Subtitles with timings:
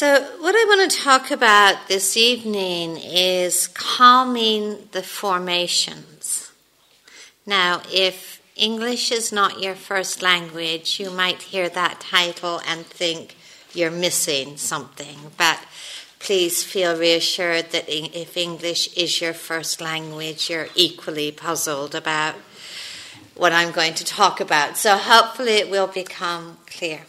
[0.00, 6.50] so, what I want to talk about this evening is calming the formations.
[7.44, 13.36] Now, if English is not your first language, you might hear that title and think
[13.74, 15.18] you're missing something.
[15.36, 15.58] But
[16.18, 22.36] please feel reassured that if English is your first language, you're equally puzzled about
[23.34, 24.78] what I'm going to talk about.
[24.78, 27.02] So, hopefully, it will become clear.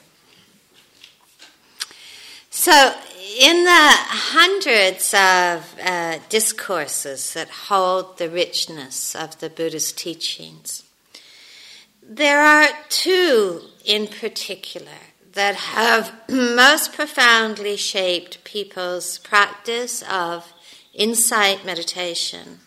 [2.64, 2.93] So,
[3.39, 10.83] in the hundreds of uh, discourses that hold the richness of the Buddhist teachings,
[12.04, 15.02] there are two in particular
[15.33, 20.54] that have most profoundly shaped people's practice of
[20.93, 22.60] insight meditation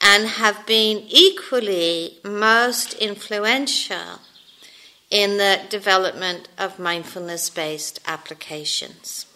[0.00, 4.18] and have been equally most influential
[5.10, 9.26] in the development of mindfulness based applications.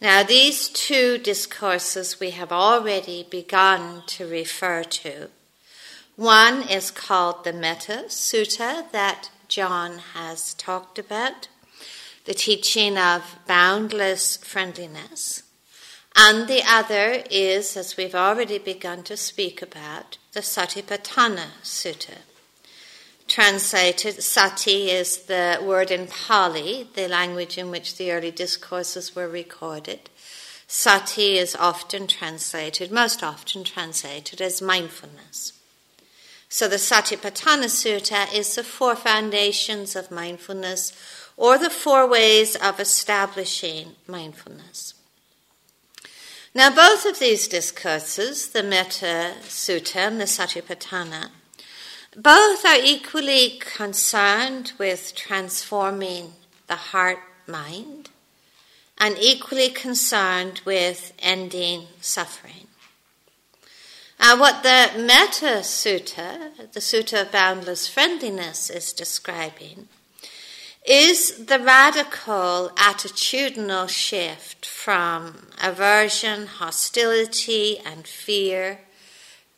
[0.00, 5.30] Now, these two discourses we have already begun to refer to.
[6.16, 11.48] One is called the Metta Sutta that John has talked about,
[12.24, 15.42] the teaching of boundless friendliness.
[16.14, 22.18] And the other is, as we've already begun to speak about, the Satipatthana Sutta
[23.28, 24.22] translated.
[24.22, 30.10] Sati is the word in Pali, the language in which the early discourses were recorded.
[30.68, 35.52] Sati is often translated, most often translated as mindfulness.
[36.48, 40.92] So the Satipatthana Sutta is the four foundations of mindfulness
[41.36, 44.94] or the four ways of establishing mindfulness.
[46.54, 51.28] Now, both of these discourses, the Metta Sutta and the Satipatthana,
[52.16, 56.32] both are equally concerned with transforming
[56.66, 58.08] the heart mind
[58.98, 62.68] and equally concerned with ending suffering.
[64.18, 69.88] And what the Metta Sutta, the Sutta of Boundless Friendliness, is describing
[70.86, 78.78] is the radical attitudinal shift from aversion, hostility, and fear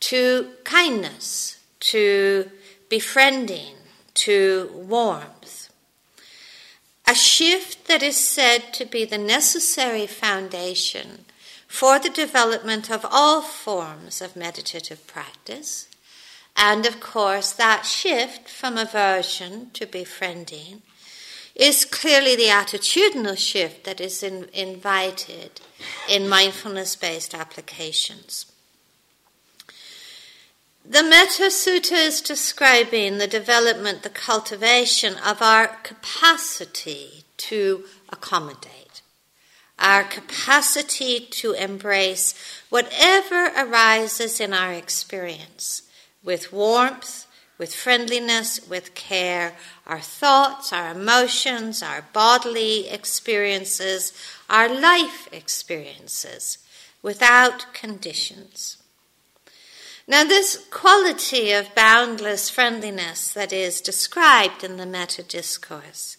[0.01, 2.51] to kindness to
[2.89, 3.77] befriending,
[4.15, 5.71] to warmth.
[7.07, 11.25] A shift that is said to be the necessary foundation
[11.67, 15.87] for the development of all forms of meditative practice.
[16.57, 20.83] And of course, that shift from aversion to befriending
[21.55, 25.61] is clearly the attitudinal shift that is in, invited
[26.09, 28.47] in mindfulness based applications.
[30.91, 39.03] The Metta Sutta is describing the development, the cultivation of our capacity to accommodate,
[39.79, 42.33] our capacity to embrace
[42.71, 45.83] whatever arises in our experience
[46.25, 47.27] with warmth,
[47.59, 49.57] with friendliness, with care,
[49.87, 54.15] our thoughts, our emotions, our bodily experiences,
[54.49, 56.57] our life experiences,
[57.03, 58.78] without conditions.
[60.11, 66.17] Now, this quality of boundless friendliness that is described in the Metta Discourse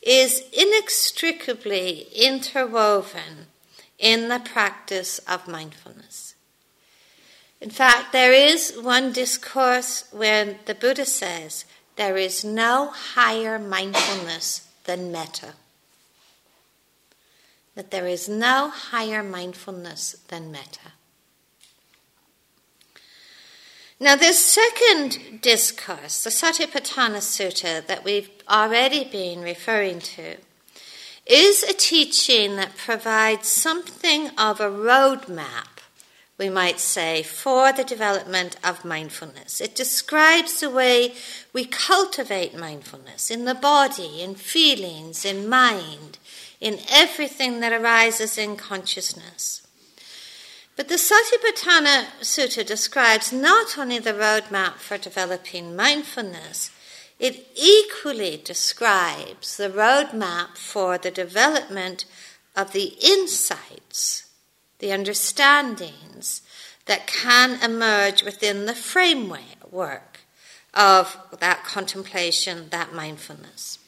[0.00, 3.48] is inextricably interwoven
[3.98, 6.34] in the practice of mindfulness.
[7.60, 11.66] In fact, there is one discourse where the Buddha says
[11.96, 15.54] there is no higher mindfulness than metta.
[17.74, 20.92] That there is no higher mindfulness than metta.
[23.98, 30.36] Now, this second discourse, the Satipatthana Sutta that we've already been referring to,
[31.24, 35.80] is a teaching that provides something of a roadmap,
[36.36, 39.62] we might say, for the development of mindfulness.
[39.62, 41.14] It describes the way
[41.54, 46.18] we cultivate mindfulness in the body, in feelings, in mind,
[46.60, 49.65] in everything that arises in consciousness.
[50.76, 56.70] But the Satipatthana Sutta describes not only the roadmap for developing mindfulness,
[57.18, 62.04] it equally describes the roadmap for the development
[62.54, 64.28] of the insights,
[64.78, 66.42] the understandings
[66.84, 70.20] that can emerge within the framework
[70.74, 73.78] of that contemplation, that mindfulness.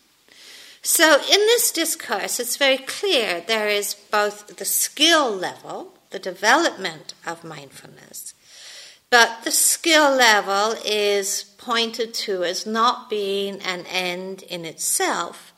[0.80, 7.14] So, in this discourse, it's very clear there is both the skill level the development
[7.26, 8.34] of mindfulness.
[9.10, 15.52] But the skill level is pointed to as not being an end in itself,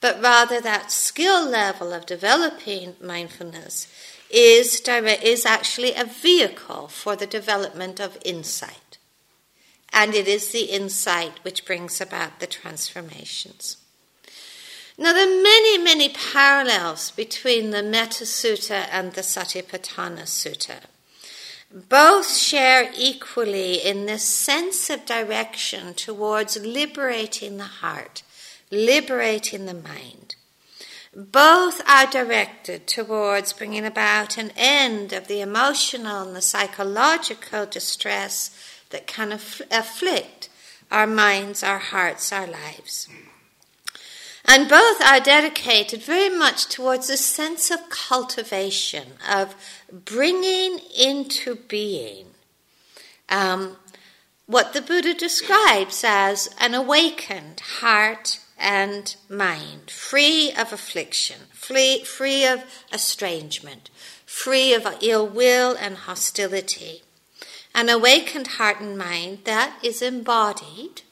[0.00, 3.88] but rather that skill level of developing mindfulness
[4.30, 8.98] is, direct, is actually a vehicle for the development of insight.
[9.92, 13.78] And it is the insight which brings about the transformations.
[14.98, 20.80] Now, there are many, many parallels between the Metta Sutta and the Satipatthana Sutta.
[21.70, 28.22] Both share equally in this sense of direction towards liberating the heart,
[28.70, 30.36] liberating the mind.
[31.14, 38.50] Both are directed towards bringing about an end of the emotional and the psychological distress
[38.90, 40.48] that can afflict
[40.90, 43.08] our minds, our hearts, our lives.
[44.48, 49.56] And both are dedicated very much towards a sense of cultivation, of
[49.90, 52.26] bringing into being
[53.28, 53.76] um,
[54.46, 62.46] what the Buddha describes as an awakened heart and mind, free of affliction, free, free
[62.46, 62.62] of
[62.92, 63.90] estrangement,
[64.24, 67.02] free of ill will and hostility.
[67.74, 71.02] An awakened heart and mind that is embodied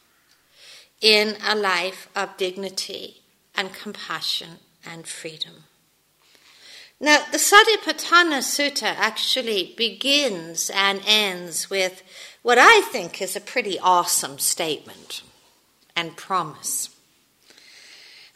[1.00, 3.23] in a life of dignity
[3.54, 5.64] and compassion and freedom.
[7.00, 12.02] Now, the Satipatthana Sutta actually begins and ends with
[12.42, 15.22] what I think is a pretty awesome statement
[15.96, 16.90] and promise.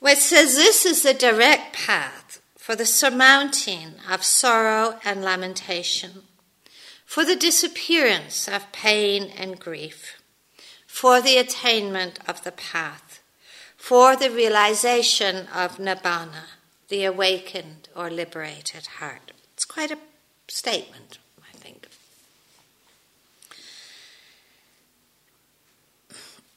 [0.00, 6.24] Where it says this is the direct path for the surmounting of sorrow and lamentation,
[7.06, 10.20] for the disappearance of pain and grief,
[10.86, 13.07] for the attainment of the path
[13.78, 16.44] for the realization of nibbana,
[16.88, 19.32] the awakened or liberated heart.
[19.54, 19.98] It's quite a
[20.48, 21.86] statement, I think.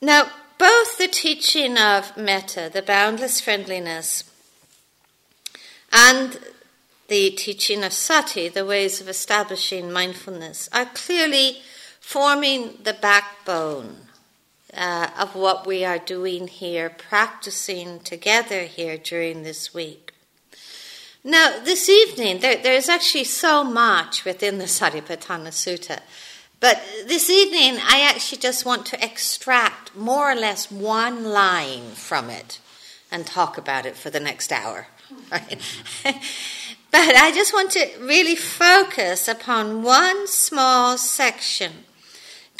[0.01, 4.23] Now, both the teaching of metta, the boundless friendliness,
[5.93, 6.39] and
[7.07, 11.61] the teaching of sati, the ways of establishing mindfulness, are clearly
[11.99, 14.07] forming the backbone
[14.73, 20.13] uh, of what we are doing here, practicing together here during this week.
[21.23, 25.99] Now, this evening, there, there's actually so much within the Satipatthana Sutta,
[26.59, 32.29] but this evening I actually just want to extract more or less one line from
[32.29, 32.59] it
[33.11, 34.87] and talk about it for the next hour.
[35.29, 35.59] Right?
[36.03, 41.83] but I just want to really focus upon one small section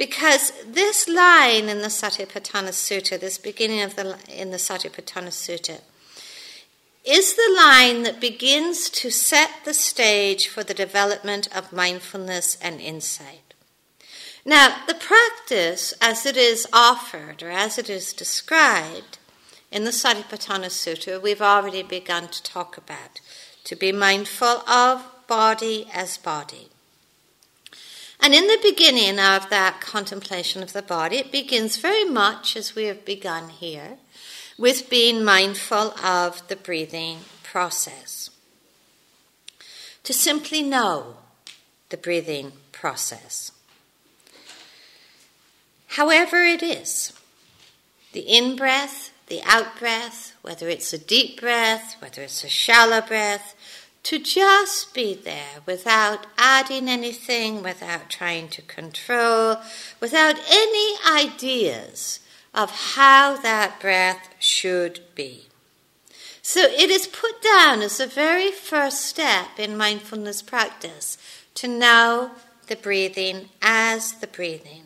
[0.02, 5.82] because this line in the Satipatthana Sutta, this beginning of the in the Satipatthana Sutta,
[7.06, 12.82] is the line that begins to set the stage for the development of mindfulness and
[12.82, 13.54] insight.
[14.44, 19.20] Now, the practice as it is offered or as it is described
[19.70, 23.22] in the Satipatthana Sutta, we've already begun to talk about.
[23.66, 26.71] To be mindful of body as body.
[28.22, 32.76] And in the beginning of that contemplation of the body, it begins very much as
[32.76, 33.98] we have begun here,
[34.58, 38.30] with being mindful of the breathing process.
[40.04, 41.18] To simply know
[41.90, 43.52] the breathing process.
[45.88, 47.14] However, it is
[48.14, 53.02] the in breath, the out breath, whether it's a deep breath, whether it's a shallow
[53.02, 53.56] breath,
[54.04, 59.58] to just be there without adding anything, without trying to control,
[60.00, 62.20] without any ideas
[62.54, 65.46] of how that breath should be.
[66.42, 71.18] So it is put down as the very first step in mindfulness practice
[71.56, 72.32] to know
[72.68, 74.86] the breathing as the breathing.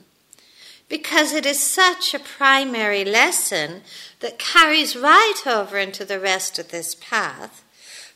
[0.90, 3.82] Because it is such a primary lesson
[4.20, 7.65] that carries right over into the rest of this path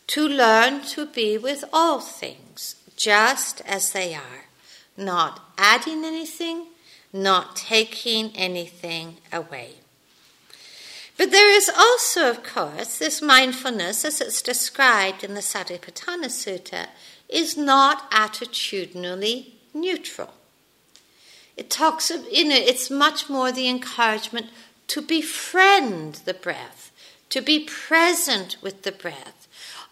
[0.09, 4.45] to learn to be with all things just as they are,
[4.97, 6.65] not adding anything,
[7.13, 9.75] not taking anything away.
[11.15, 16.87] But there is also, of course, this mindfulness, as it's described in the Satipatthana Sutta,
[17.27, 20.33] is not attitudinally neutral.
[21.55, 24.47] It talks, you know, it's much more the encouragement
[24.87, 26.91] to befriend the breath,
[27.29, 29.38] to be present with the breath,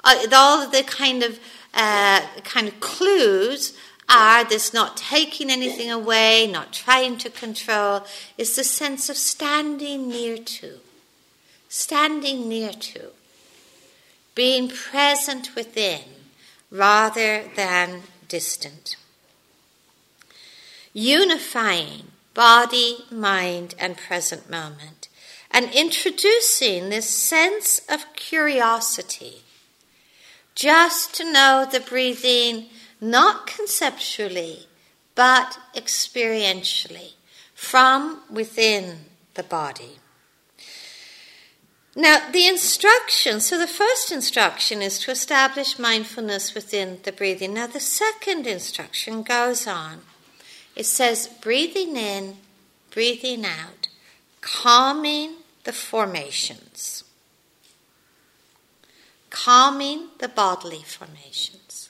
[0.08, 1.40] uh, all the kind of
[1.74, 3.78] uh, kind of clues
[4.10, 8.04] are this not taking anything away, not trying to control,
[8.38, 10.80] is the sense of standing near to,
[11.68, 13.10] standing near to,
[14.34, 16.04] being present within
[16.72, 18.96] rather than distant.
[20.94, 25.10] Unifying body, mind, and present moment
[25.52, 29.44] and introducing this sense of curiosity,
[30.58, 32.66] just to know the breathing
[33.00, 34.66] not conceptually,
[35.14, 37.12] but experientially
[37.54, 38.98] from within
[39.36, 40.00] the body.
[41.96, 47.54] Now, the instruction so the first instruction is to establish mindfulness within the breathing.
[47.54, 50.02] Now, the second instruction goes on.
[50.76, 52.38] It says, breathing in,
[52.92, 53.88] breathing out,
[54.42, 57.04] calming the formations,
[59.44, 61.90] calming the bodily formations.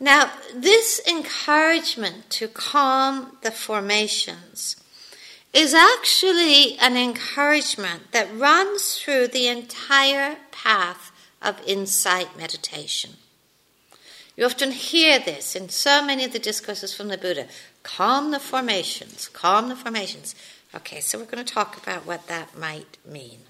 [0.00, 4.76] Now, this encouragement to calm the formations
[5.52, 13.12] is actually an encouragement that runs through the entire path of insight meditation.
[14.36, 17.46] You often hear this in so many of the discourses from the Buddha
[17.82, 20.34] calm the formations, calm the formations.
[20.74, 23.40] Okay, so we're going to talk about what that might mean.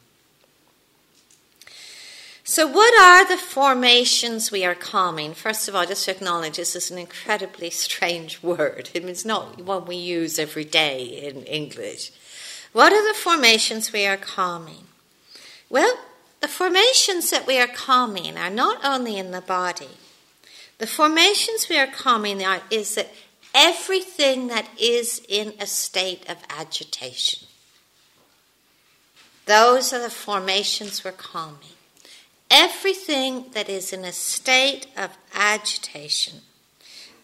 [2.52, 5.32] So, what are the formations we are calming?
[5.32, 8.90] First of all, just to acknowledge this is an incredibly strange word.
[8.92, 12.12] It's not one we use every day in English.
[12.74, 14.84] What are the formations we are calming?
[15.70, 15.96] Well,
[16.42, 19.96] the formations that we are calming are not only in the body.
[20.76, 23.14] The formations we are calming are, is that
[23.54, 27.48] everything that is in a state of agitation.
[29.46, 31.78] Those are the formations we're calming
[32.52, 36.40] everything that is in a state of agitation,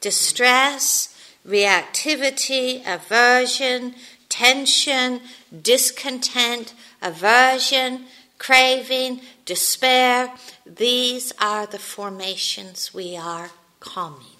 [0.00, 1.14] distress,
[1.46, 3.94] reactivity, aversion,
[4.30, 5.20] tension,
[5.62, 8.06] discontent, aversion,
[8.38, 10.32] craving, despair,
[10.64, 14.38] these are the formations we are calming.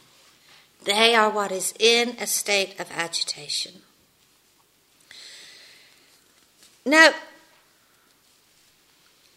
[0.84, 3.82] They are what is in a state of agitation.
[6.86, 7.10] Now,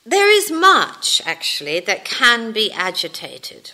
[0.05, 3.72] there is much, actually, that can be agitated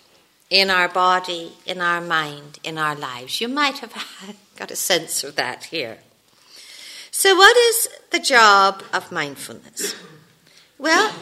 [0.50, 3.42] in our body, in our mind, in our lives.
[3.42, 3.94] You might have
[4.58, 6.00] got a sense of that here.
[7.12, 9.96] So, what is the job of mindfulness?
[10.78, 11.14] Well,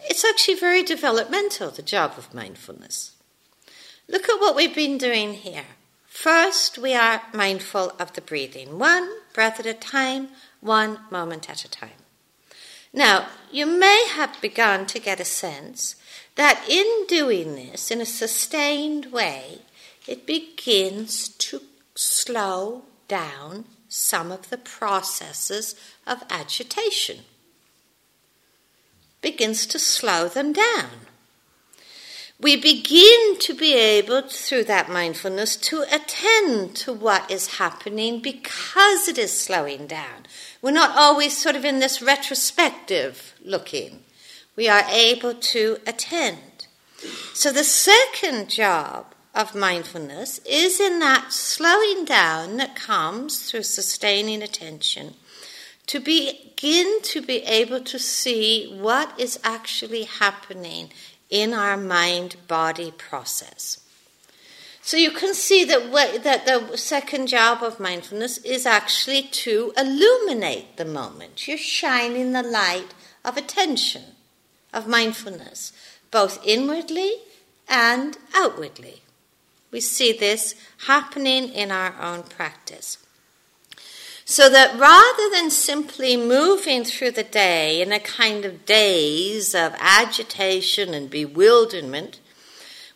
[0.00, 3.12] it's actually very developmental, the job of mindfulness.
[4.08, 5.64] Look at what we've been doing here.
[6.06, 10.28] First, we are mindful of the breathing, one breath at a time,
[10.60, 12.03] one moment at a time.
[12.94, 15.96] Now, you may have begun to get a sense
[16.36, 19.62] that in doing this in a sustained way,
[20.06, 21.60] it begins to
[21.96, 25.74] slow down some of the processes
[26.06, 27.20] of agitation.
[29.20, 30.90] Begins to slow them down.
[32.44, 39.08] We begin to be able, through that mindfulness, to attend to what is happening because
[39.08, 40.26] it is slowing down.
[40.60, 44.02] We're not always sort of in this retrospective looking.
[44.56, 46.66] We are able to attend.
[47.32, 54.42] So the second job of mindfulness is in that slowing down that comes through sustaining
[54.42, 55.14] attention
[55.86, 60.90] to begin to be able to see what is actually happening
[61.34, 63.80] in our mind body process.
[64.82, 65.90] So you can see that,
[66.22, 71.48] that the second job of mindfulness is actually to illuminate the moment.
[71.48, 74.02] You're shining the light of attention,
[74.72, 75.72] of mindfulness,
[76.12, 77.16] both inwardly
[77.68, 79.02] and outwardly.
[79.72, 80.54] We see this
[80.86, 83.03] happening in our own practice.
[84.34, 89.76] So that rather than simply moving through the day in a kind of daze of
[89.78, 92.18] agitation and bewilderment,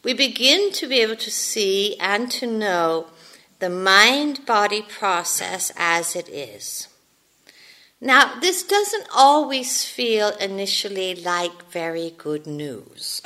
[0.02, 3.07] we begin to be able to see and to know
[3.61, 6.88] the mind body process as it is.
[8.00, 13.23] Now, this doesn't always feel initially like very good news.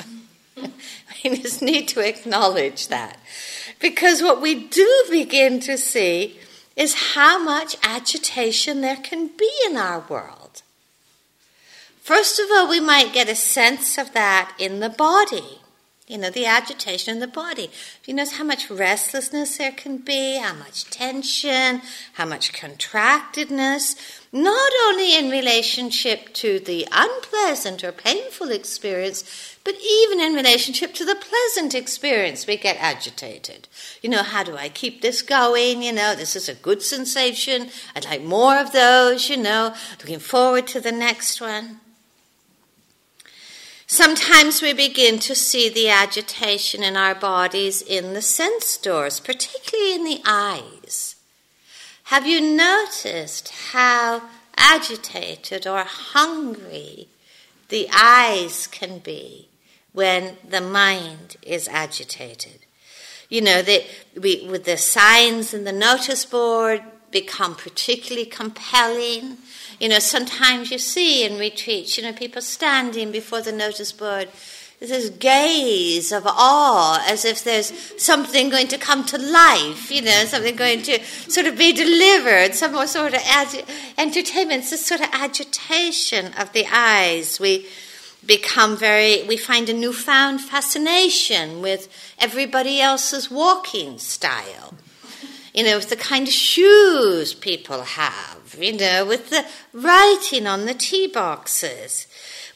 [0.55, 3.17] we just need to acknowledge that.
[3.79, 6.37] Because what we do begin to see
[6.75, 10.61] is how much agitation there can be in our world.
[12.01, 15.61] First of all, we might get a sense of that in the body.
[16.05, 17.71] You know, the agitation in the body.
[18.05, 21.81] You notice how much restlessness there can be, how much tension,
[22.15, 23.95] how much contractedness,
[24.33, 31.05] not only in relationship to the unpleasant or painful experience, but even in relationship to
[31.05, 33.69] the pleasant experience, we get agitated.
[34.01, 35.81] You know, how do I keep this going?
[35.83, 37.69] You know, this is a good sensation.
[37.95, 41.79] I'd like more of those, you know, looking forward to the next one.
[43.93, 49.93] Sometimes we begin to see the agitation in our bodies in the sense doors, particularly
[49.93, 51.15] in the eyes.
[52.05, 54.23] Have you noticed how
[54.57, 57.07] agitated or hungry
[57.69, 59.49] the eyes can be
[59.91, 62.59] when the mind is agitated.
[63.29, 63.83] You know, that
[64.19, 69.37] we, with the signs in the notice board become particularly compelling.
[69.79, 74.29] You know, sometimes you see in retreats, you know, people standing before the notice board
[74.87, 80.25] this gaze of awe as if there's something going to come to life, you know,
[80.25, 83.21] something going to sort of be delivered, some sort of
[83.97, 87.39] entertainment, this sort of agitation of the eyes.
[87.39, 87.67] We
[88.25, 91.87] become very, we find a newfound fascination with
[92.19, 94.73] everybody else's walking style.
[95.53, 100.65] You know, with the kind of shoes people have, you know, with the writing on
[100.65, 102.07] the tea boxes.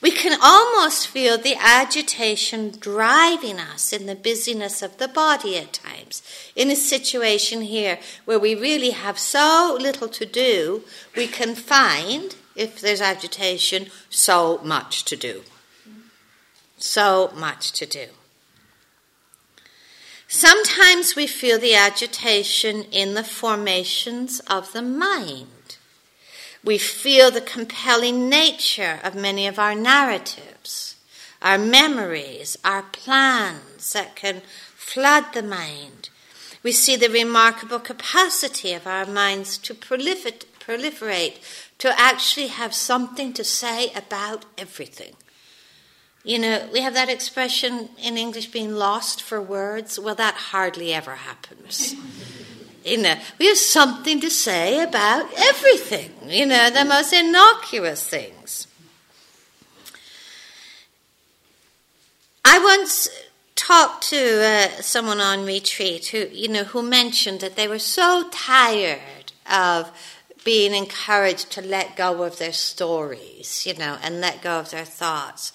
[0.01, 5.73] We can almost feel the agitation driving us in the busyness of the body at
[5.73, 6.21] times.
[6.55, 10.83] In a situation here where we really have so little to do,
[11.15, 15.43] we can find, if there's agitation, so much to do.
[16.77, 18.07] So much to do.
[20.27, 25.77] Sometimes we feel the agitation in the formations of the mind.
[26.65, 30.97] We feel the compelling nature of many of our narratives,
[31.41, 34.41] our memories, our plans that can
[34.75, 36.09] flood the mind.
[36.61, 41.35] We see the remarkable capacity of our minds to proliferate,
[41.77, 45.15] to actually have something to say about everything.
[46.27, 49.97] You know, we have that expression in English being lost for words.
[49.97, 51.95] Well, that hardly ever happens
[52.87, 58.67] you know, we have something to say about everything, you know, the most innocuous things.
[62.45, 63.09] I once
[63.55, 68.29] talked to uh, someone on retreat who, you know, who mentioned that they were so
[68.31, 69.91] tired of
[70.45, 74.85] being encouraged to let go of their stories, you know, and let go of their
[74.85, 75.51] thoughts,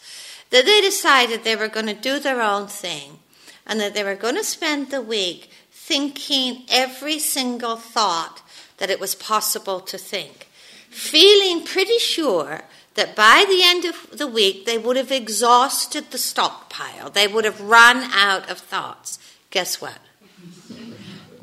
[0.53, 3.19] that they decided they were going to do their own thing
[3.67, 8.43] and that they were going to spend the week thinking every single thought
[8.77, 10.47] that it was possible to think,
[10.91, 12.63] feeling pretty sure
[12.95, 17.47] that by the end of the week they would have exhausted the stockpile, they would
[17.47, 19.19] have run out of thoughts.
[19.51, 19.99] Guess what?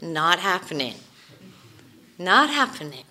[0.02, 0.95] Not happening.
[2.19, 3.06] Not happening.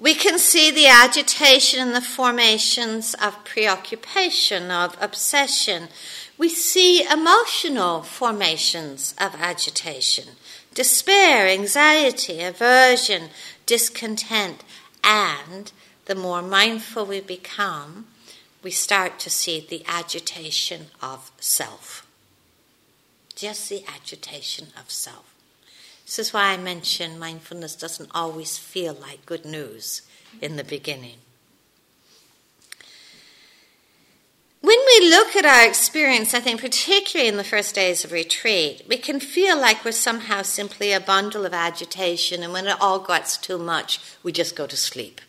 [0.00, 5.88] We can see the agitation and the formations of preoccupation, of obsession,
[6.38, 10.36] we see emotional formations of agitation
[10.72, 13.28] despair, anxiety, aversion,
[13.66, 14.64] discontent,
[15.04, 15.70] and
[16.06, 18.06] the more mindful we become,
[18.62, 22.06] we start to see the agitation of self.
[23.34, 25.29] Just the agitation of self.
[26.10, 30.02] This is why I mentioned mindfulness doesn't always feel like good news
[30.40, 31.18] in the beginning.
[34.60, 38.82] When we look at our experience, I think particularly in the first days of retreat,
[38.88, 42.98] we can feel like we're somehow simply a bundle of agitation, and when it all
[42.98, 45.20] gets too much, we just go to sleep.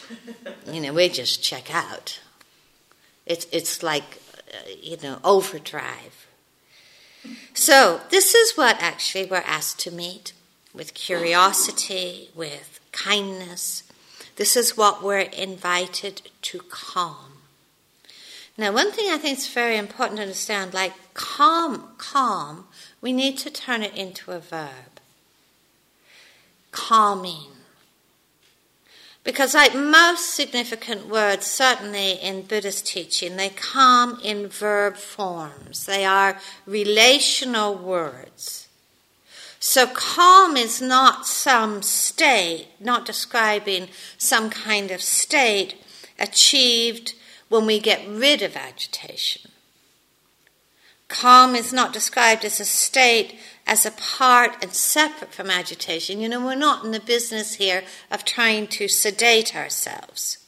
[0.70, 2.20] you know, we just check out.
[3.24, 4.20] It's, it's like,
[4.52, 6.27] uh, you know, overdrive.
[7.54, 10.32] So, this is what actually we're asked to meet
[10.72, 13.82] with curiosity, with kindness.
[14.36, 17.38] This is what we're invited to calm.
[18.56, 22.66] Now, one thing I think is very important to understand like calm, calm,
[23.00, 25.00] we need to turn it into a verb.
[26.72, 27.57] Calming.
[29.28, 35.84] Because, like most significant words, certainly in Buddhist teaching, they come in verb forms.
[35.84, 38.68] They are relational words.
[39.60, 45.74] So, calm is not some state, not describing some kind of state
[46.18, 47.12] achieved
[47.50, 49.50] when we get rid of agitation.
[51.08, 56.20] Calm is not described as a state as a part and separate from agitation.
[56.20, 60.38] You know, we're not in the business here of trying to sedate ourselves.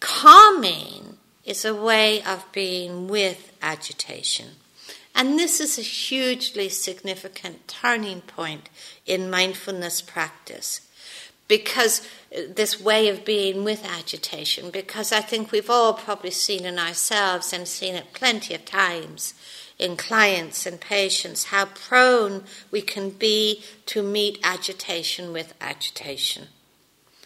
[0.00, 4.50] Calming is a way of being with agitation.
[5.14, 8.68] And this is a hugely significant turning point
[9.06, 10.88] in mindfulness practice
[11.52, 12.00] because
[12.34, 16.78] uh, this way of being with agitation, because I think we've all probably seen in
[16.78, 19.34] ourselves and seen it plenty of times
[19.78, 26.44] in clients and patients how prone we can be to meet agitation with agitation.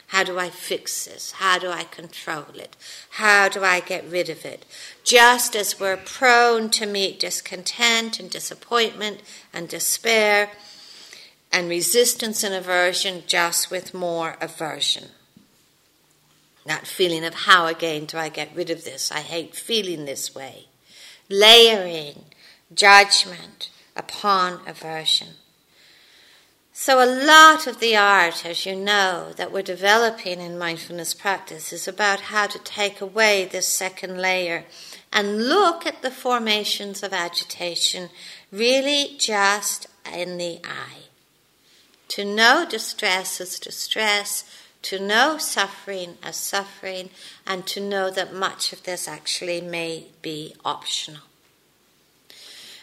[0.08, 1.32] How do I fix this?
[1.32, 2.76] How do I control it?
[3.10, 4.64] How do I get rid of it?
[5.04, 9.20] Just as we're prone to meet discontent and disappointment
[9.52, 10.50] and despair,
[11.52, 15.08] and resistance and aversion just with more aversion.
[16.66, 19.12] That feeling of how again do I get rid of this?
[19.12, 20.66] I hate feeling this way.
[21.30, 22.24] Layering
[22.74, 25.28] judgment upon aversion.
[26.78, 31.72] So, a lot of the art, as you know, that we're developing in mindfulness practice
[31.72, 34.66] is about how to take away this second layer
[35.10, 38.10] and look at the formations of agitation
[38.52, 41.05] really just in the eye.
[42.08, 44.44] To know distress as distress,
[44.82, 47.10] to know suffering as suffering,
[47.46, 51.22] and to know that much of this actually may be optional.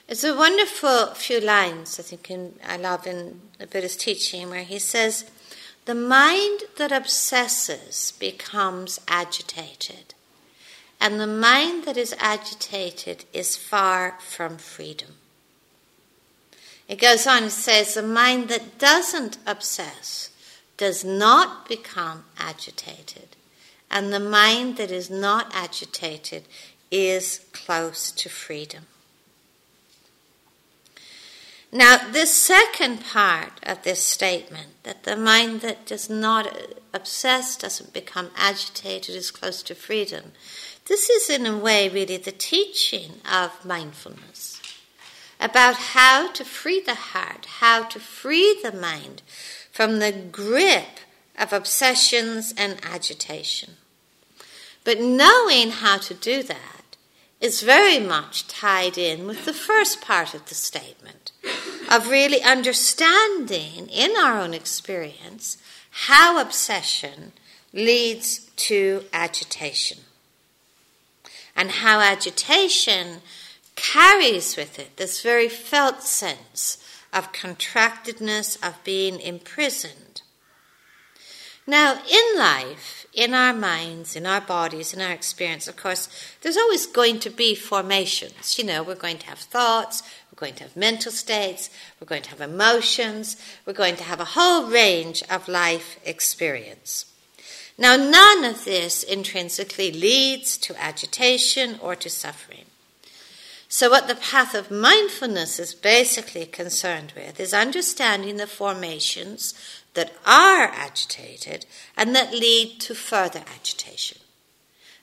[0.08, 4.64] It's a wonderful few lines, I think, in, I love in the Buddha's teaching, where
[4.64, 5.32] he says,
[5.86, 10.14] The mind that obsesses becomes agitated,
[11.00, 15.16] and the mind that is agitated is far from freedom.
[16.88, 20.30] It goes on, and says, The mind that doesn't obsess
[20.78, 23.36] does not become agitated,
[23.90, 26.44] and the mind that is not agitated
[26.92, 28.86] is close to freedom.
[31.72, 36.56] Now, this second part of this statement, that the mind that does not
[36.94, 40.34] obsess, doesn't become agitated, is close to freedom,
[40.86, 44.53] this is in a way really the teaching of mindfulness
[45.44, 49.22] about how to free the heart, how to free the mind
[49.72, 51.02] from the grip
[51.38, 53.74] of obsessions and agitation.
[54.86, 56.96] But knowing how to do that
[57.42, 61.34] is very much tied in with the first part of the statement
[61.92, 65.58] of really understanding in our own experience
[66.08, 67.34] how obsession
[67.74, 70.00] leads to agitation
[71.54, 73.22] and how agitation
[73.76, 76.78] carries with it this very felt sense
[77.12, 80.22] of contractedness, of being imprisoned.
[81.66, 86.10] Now, in life, in our minds, in our bodies, in our experience, of course,
[86.42, 88.58] there's always going to be formations.
[88.58, 92.24] You know, we're going to have thoughts, we're going to have mental states, we're going
[92.24, 97.06] to have emotions, we're going to have a whole range of life experience.
[97.78, 102.66] Now, none of this intrinsically leads to agitation or to suffering.
[103.76, 109.56] So, what the path of mindfulness is basically concerned with is understanding the formations
[109.96, 111.66] that are agitated
[111.98, 114.20] and that lead to further agitation,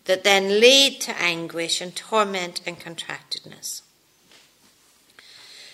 [0.05, 3.83] that then lead to anguish and torment and contractedness.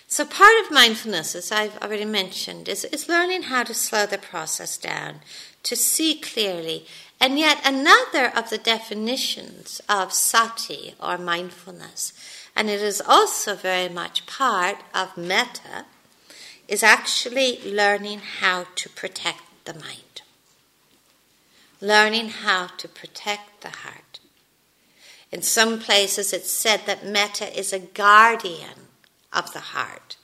[0.07, 4.17] So, part of mindfulness, as I've already mentioned, is, is learning how to slow the
[4.17, 5.19] process down,
[5.61, 6.87] to see clearly.
[7.21, 12.13] And yet, another of the definitions of sati or mindfulness,
[12.57, 15.85] and it is also very much part of metta,
[16.67, 20.23] is actually learning how to protect the mind,
[21.79, 24.19] learning how to protect the heart.
[25.31, 28.87] In some places, it's said that metta is a guardian
[29.31, 30.17] of the heart,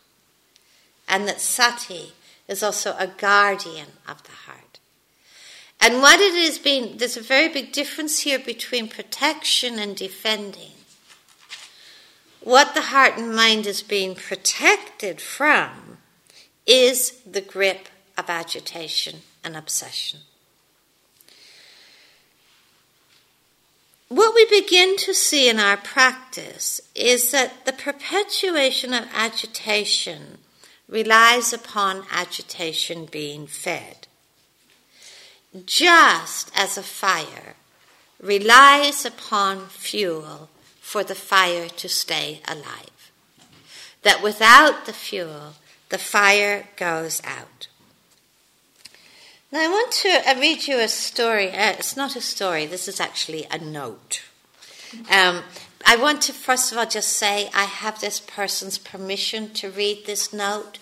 [1.07, 2.13] and that sati
[2.47, 4.79] is also a guardian of the heart.
[5.79, 10.71] And what it is being, there's a very big difference here between protection and defending.
[12.43, 15.99] What the heart and mind is being protected from
[16.67, 20.19] is the grip of agitation and obsession.
[24.09, 30.39] What we begin to see in our practice is that the perpetuation of agitation
[30.89, 34.05] relies upon agitation being fed.
[35.65, 37.55] Just as a fire
[38.19, 40.49] relies upon fuel
[40.83, 43.11] for the fire to stay alive.
[44.01, 45.53] That without the fuel,
[45.87, 47.67] the fire goes out.
[49.49, 51.49] Now, I want to uh, read you a story.
[51.49, 54.23] Uh, it's not a story, this is actually a note.
[55.09, 55.43] Um,
[55.85, 60.05] I want to first of all just say I have this person's permission to read
[60.05, 60.79] this note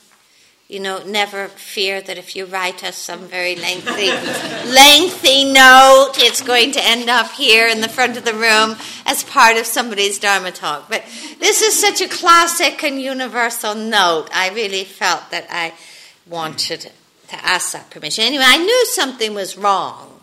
[0.71, 4.07] you know, never fear that if you write us some very lengthy,
[4.71, 9.25] lengthy note, it's going to end up here in the front of the room as
[9.25, 10.88] part of somebody's Dharma talk.
[10.88, 11.03] But
[11.39, 14.29] this is such a classic and universal note.
[14.34, 15.73] I really felt that I
[16.25, 16.89] wanted
[17.27, 18.23] to ask that permission.
[18.23, 20.21] Anyway, I knew something was wrong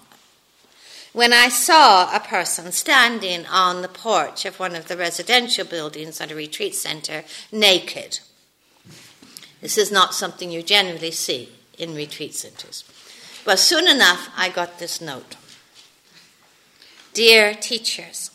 [1.13, 6.23] when I saw a person standing on the porch of one of the residential buildings
[6.23, 8.21] at a retreat center naked.
[9.61, 12.85] This is not something you generally see in retreat centers.
[13.45, 15.37] But soon enough, I got this note
[17.15, 18.31] Dear teachers,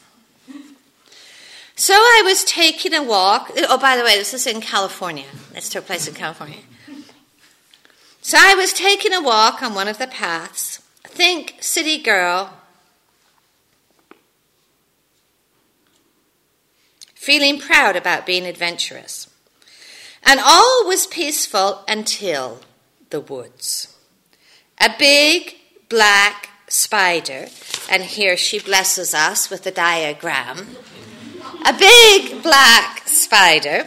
[1.75, 3.51] so I was taking a walk.
[3.55, 5.25] Oh, by the way, this is in California.
[5.53, 6.59] This took place in California.
[8.21, 10.79] So I was taking a walk on one of the paths.
[11.03, 12.53] Think city girl,
[17.13, 19.32] feeling proud about being adventurous.
[20.25, 22.59] And all was peaceful until
[23.09, 23.95] the woods.
[24.79, 25.55] A big
[25.89, 27.47] black spider,
[27.89, 30.75] and here she blesses us with a diagram.
[31.65, 33.85] A big black spider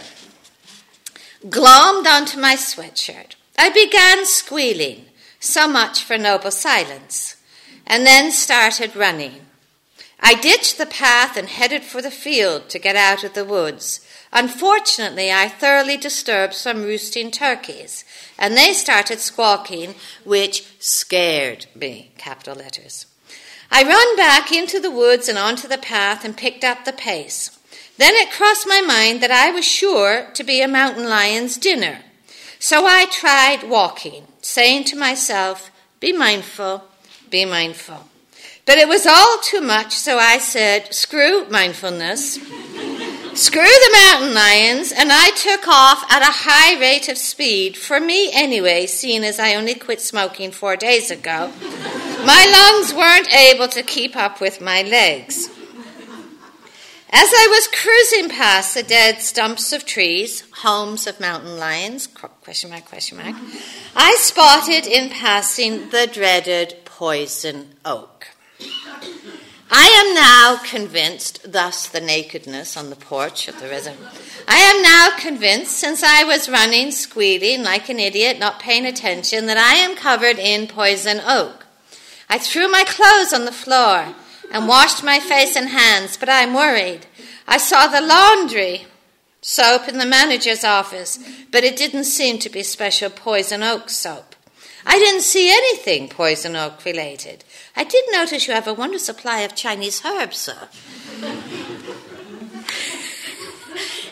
[1.44, 3.34] glommed onto my sweatshirt.
[3.58, 5.06] I began squealing,
[5.40, 7.36] so much for noble silence,
[7.86, 9.46] and then started running.
[10.20, 14.05] I ditched the path and headed for the field to get out of the woods.
[14.32, 18.04] Unfortunately, I thoroughly disturbed some roosting turkeys,
[18.38, 23.06] and they started squawking, which scared me, capital letters.
[23.70, 27.58] I ran back into the woods and onto the path and picked up the pace.
[27.98, 32.00] Then it crossed my mind that I was sure to be a mountain lion's dinner.
[32.58, 36.84] So I tried walking, saying to myself, Be mindful,
[37.30, 38.08] be mindful.
[38.66, 42.38] But it was all too much, so I said, Screw mindfulness,
[43.36, 48.00] screw the mountain lions, and I took off at a high rate of speed, for
[48.00, 51.52] me anyway, seeing as I only quit smoking four days ago.
[52.24, 55.48] My lungs weren't able to keep up with my legs.
[57.08, 62.70] As I was cruising past the dead stumps of trees, homes of mountain lions, question
[62.70, 63.36] mark, question mark,
[63.94, 68.28] I spotted in passing the dreaded poison oak.
[69.70, 74.12] I am now convinced, thus the nakedness on the porch of the reservoir.
[74.46, 79.46] I am now convinced, since I was running, squealing like an idiot, not paying attention,
[79.46, 81.66] that I am covered in poison oak.
[82.28, 84.14] I threw my clothes on the floor
[84.52, 87.06] and washed my face and hands, but I'm worried.
[87.48, 88.86] I saw the laundry
[89.40, 91.18] soap in the manager's office,
[91.50, 94.35] but it didn't seem to be special poison oak soap.
[94.88, 97.42] I didn't see anything poison oak related.
[97.74, 100.68] I did notice you have a wonderful supply of Chinese herbs, sir.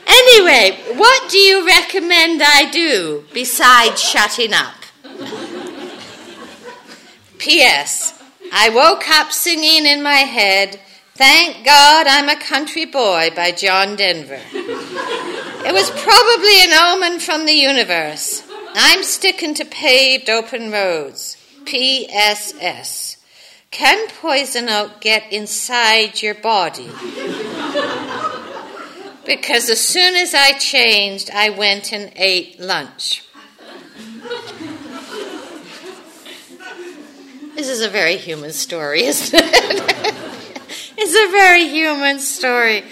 [0.07, 4.75] anyway, what do you recommend I do besides shutting up?
[7.39, 8.21] P.S.
[8.53, 10.81] I woke up singing in my head,
[11.15, 14.41] Thank God I'm a Country Boy by John Denver.
[14.53, 18.43] it was probably an omen from the universe.
[18.75, 21.37] I'm sticking to paved open roads.
[21.65, 23.17] PSS.
[23.71, 26.91] Can poison oak get inside your body?
[29.25, 33.23] because as soon as I changed, I went and ate lunch.
[37.55, 39.45] This is a very human story, isn't it?
[40.97, 42.83] it's a very human story.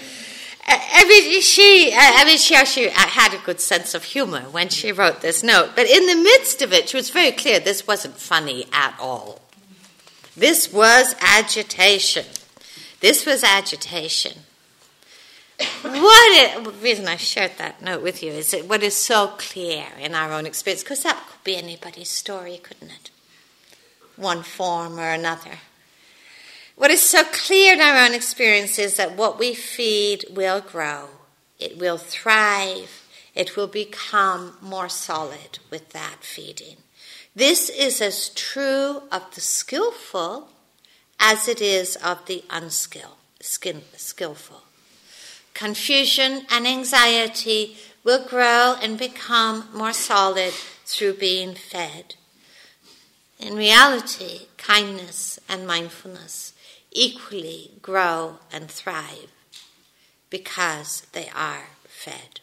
[0.65, 4.69] I mean, she, I mean, she actually uh, had a good sense of humor when
[4.69, 5.71] she wrote this note.
[5.75, 9.41] But in the midst of it, she was very clear this wasn't funny at all.
[10.37, 12.25] This was agitation.
[13.01, 14.39] This was agitation.
[15.81, 19.33] What it, the reason I shared that note with you is that what is so
[19.37, 23.11] clear in our own experience, because that could be anybody's story, couldn't it?
[24.15, 25.59] one form or another.
[26.75, 31.09] What is so clear in our own experience is that what we feed will grow,
[31.59, 36.77] it will thrive, it will become more solid with that feeding.
[37.35, 40.49] This is as true of the skillful
[41.19, 43.17] as it is of the unskillful.
[45.53, 50.53] Confusion and anxiety will grow and become more solid
[50.85, 52.15] through being fed.
[53.39, 56.52] In reality, kindness and mindfulness
[56.93, 59.31] equally grow and thrive
[60.29, 62.39] because they are fed.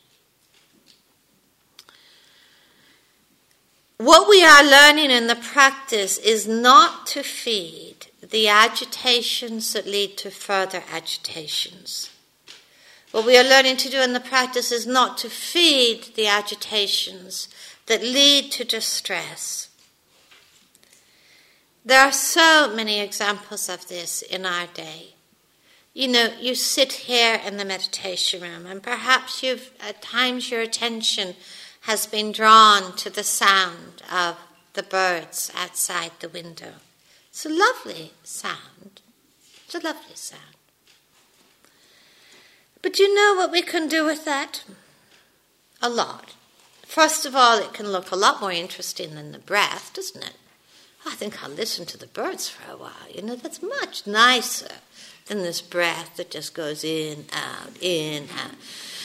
[3.97, 10.17] What we are learning in the practice is not to feed the agitations that lead
[10.19, 12.11] to further agitations.
[13.11, 17.49] What we are learning to do in the practice is not to feed the agitations
[17.87, 19.70] that lead to distress
[21.85, 25.15] there are so many examples of this in our day.
[25.95, 30.61] You know, you sit here in the meditation room, and perhaps you've, at times, your
[30.61, 31.35] attention
[31.83, 34.37] has been drawn to the sound of
[34.75, 36.75] the birds outside the window.
[37.31, 39.01] It's a lovely sound.
[39.65, 40.43] It's a lovely sound.
[42.83, 44.65] But you know what we can do with that?
[45.83, 46.35] A lot.
[46.83, 50.35] First of all, it can look a lot more interesting than the breath, doesn't it?
[51.07, 52.93] I think I'll listen to the birds for a while.
[53.13, 54.75] You know, that's much nicer
[55.27, 58.55] than this breath that just goes in, out, in, out.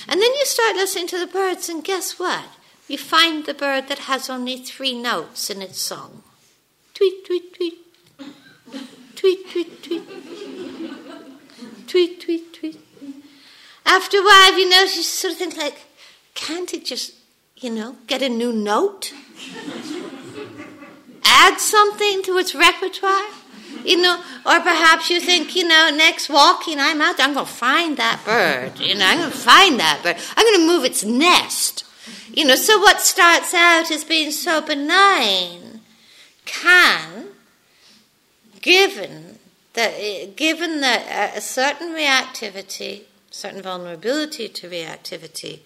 [0.08, 2.45] And then you start listening to the birds, and guess what?
[2.88, 6.21] you find the bird that has only three notes in its song.
[6.93, 7.73] Tweet, tweet, tweet.
[9.15, 10.03] Tweet, tweet, tweet.
[11.88, 12.79] Tweet, tweet, tweet.
[13.86, 15.77] After a while, you know, you sort of think like,
[16.34, 17.13] can't it just,
[17.58, 19.13] you know, get a new note?
[21.25, 23.27] Add something to its repertoire?
[23.83, 27.45] You know, or perhaps you think, you know, next walking, I'm out there, I'm going
[27.45, 28.79] to find that bird.
[28.79, 30.17] You know, I'm going to find that bird.
[30.35, 31.83] I'm going to move its nest.
[32.31, 35.81] You know, so what starts out as being so benign
[36.45, 37.27] can,
[38.61, 39.39] given
[39.73, 45.59] that, given that a certain reactivity, certain vulnerability to reactivity,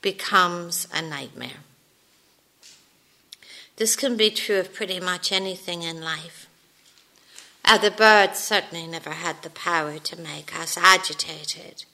[0.00, 1.63] becomes a nightmare.
[3.76, 6.48] This can be true of pretty much anything in life.
[7.64, 11.84] The birds certainly never had the power to make us agitated.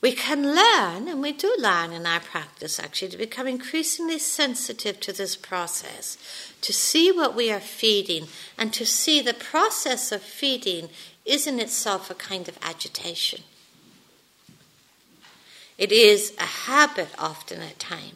[0.00, 4.98] We can learn, and we do learn in our practice actually, to become increasingly sensitive
[5.00, 6.18] to this process,
[6.62, 8.26] to see what we are feeding,
[8.58, 10.88] and to see the process of feeding
[11.24, 13.42] is in itself a kind of agitation.
[15.78, 18.14] It is a habit often at times.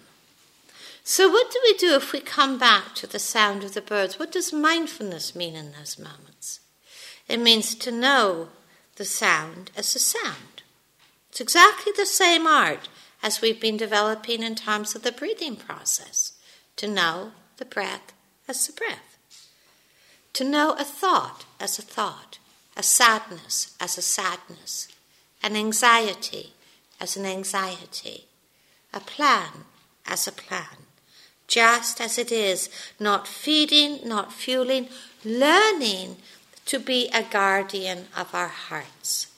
[1.08, 4.18] So, what do we do if we come back to the sound of the birds?
[4.18, 6.58] What does mindfulness mean in those moments?
[7.28, 8.48] It means to know
[8.96, 10.64] the sound as a sound.
[11.30, 12.88] It's exactly the same art
[13.22, 16.32] as we've been developing in terms of the breathing process
[16.74, 18.12] to know the breath
[18.48, 19.16] as the breath,
[20.32, 22.40] to know a thought as a thought,
[22.76, 24.88] a sadness as a sadness,
[25.40, 26.54] an anxiety
[27.00, 28.24] as an anxiety,
[28.92, 29.66] a plan
[30.04, 30.85] as a plan
[31.46, 34.88] just as it is, not feeding, not fueling,
[35.24, 36.16] learning
[36.66, 39.28] to be a guardian of our hearts.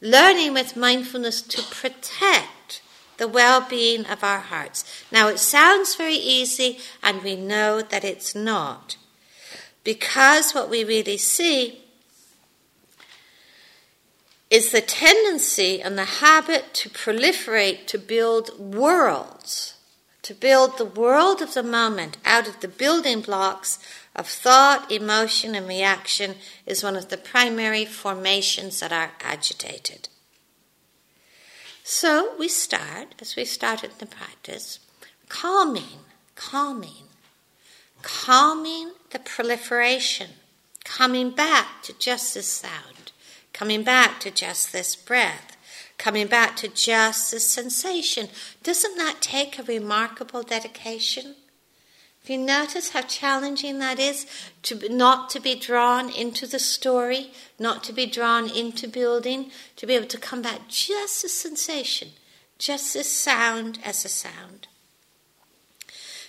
[0.00, 2.82] Learning with mindfulness to protect
[3.16, 5.04] the well being of our hearts.
[5.10, 8.96] Now, it sounds very easy, and we know that it's not.
[9.84, 11.80] Because what we really see
[14.50, 19.74] is the tendency and the habit to proliferate, to build worlds
[20.22, 23.78] to build the world of the moment out of the building blocks
[24.14, 30.08] of thought, emotion, and reaction is one of the primary formations that are agitated.
[31.82, 34.78] So we start, as we started the practice,
[35.28, 36.00] calming,
[36.36, 37.08] calming,
[38.02, 40.30] calming the proliferation,
[40.84, 43.12] coming back to just this sound,
[43.52, 45.56] coming back to just this breath
[46.02, 48.28] coming back to just the sensation.
[48.64, 51.36] Doesn't that take a remarkable dedication?
[52.20, 54.26] If you notice how challenging that is
[54.64, 59.86] to not to be drawn into the story, not to be drawn into building, to
[59.86, 62.08] be able to come back just a sensation,
[62.58, 64.66] just as sound as a sound.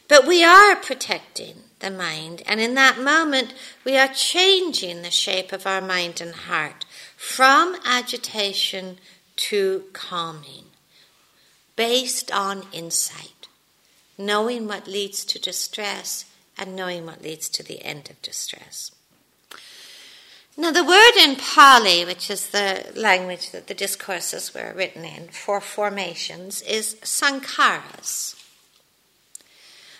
[0.07, 5.51] But we are protecting the mind, and in that moment, we are changing the shape
[5.51, 6.85] of our mind and heart
[7.17, 8.99] from agitation
[9.35, 10.65] to calming
[11.75, 13.47] based on insight,
[14.17, 16.25] knowing what leads to distress
[16.57, 18.91] and knowing what leads to the end of distress.
[20.55, 25.29] Now, the word in Pali, which is the language that the discourses were written in
[25.29, 28.39] for formations, is sankharas.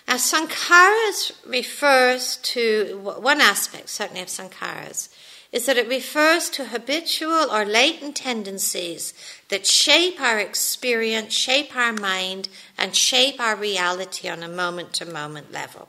[0.06, 5.08] Now, sankharas refers to one aspect, certainly, of sankharas
[5.54, 9.14] is that it refers to habitual or latent tendencies
[9.50, 15.04] that shape our experience, shape our mind, and shape our reality on a moment to
[15.04, 15.86] moment level.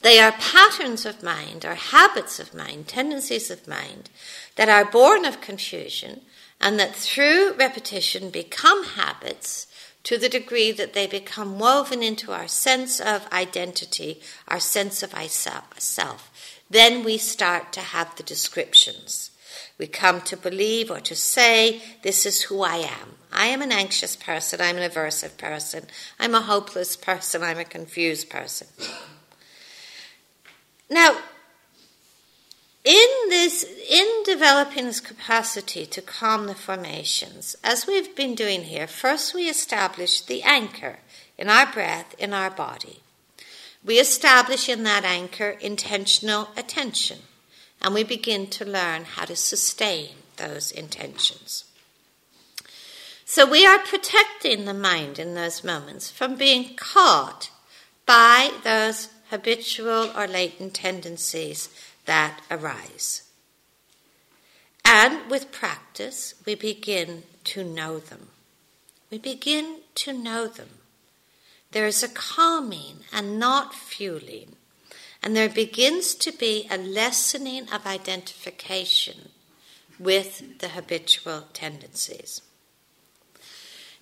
[0.00, 4.08] They are patterns of mind or habits of mind, tendencies of mind
[4.56, 6.22] that are born of confusion
[6.58, 9.66] and that through repetition become habits
[10.04, 15.12] to the degree that they become woven into our sense of identity, our sense of
[15.76, 16.30] self.
[16.70, 19.30] Then we start to have the descriptions.
[19.78, 23.16] We come to believe or to say, This is who I am.
[23.32, 24.60] I am an anxious person.
[24.60, 25.84] I'm an aversive person.
[26.18, 27.42] I'm a hopeless person.
[27.42, 28.68] I'm a confused person.
[30.90, 31.18] Now,
[32.84, 38.86] in this, in developing this capacity to calm the formations, as we've been doing here,
[38.86, 41.00] first we establish the anchor
[41.36, 43.00] in our breath, in our body.
[43.88, 47.20] We establish in that anchor intentional attention,
[47.80, 51.64] and we begin to learn how to sustain those intentions.
[53.24, 57.50] So we are protecting the mind in those moments from being caught
[58.04, 61.70] by those habitual or latent tendencies
[62.04, 63.22] that arise.
[64.84, 68.28] And with practice, we begin to know them.
[69.10, 70.77] We begin to know them
[71.72, 74.56] there is a calming and not fueling,
[75.22, 79.30] and there begins to be a lessening of identification
[79.98, 82.40] with the habitual tendencies.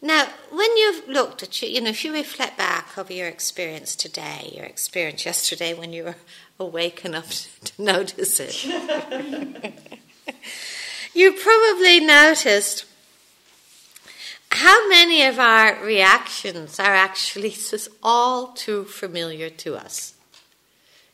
[0.03, 3.97] Now, when you've looked at you, you know, if you reflect back over your experience
[3.97, 6.17] today, your experience yesterday when you were
[6.61, 8.65] awake enough to notice it,
[11.15, 12.85] you probably noticed
[14.51, 20.15] how many of our reactions are actually just all too familiar to us.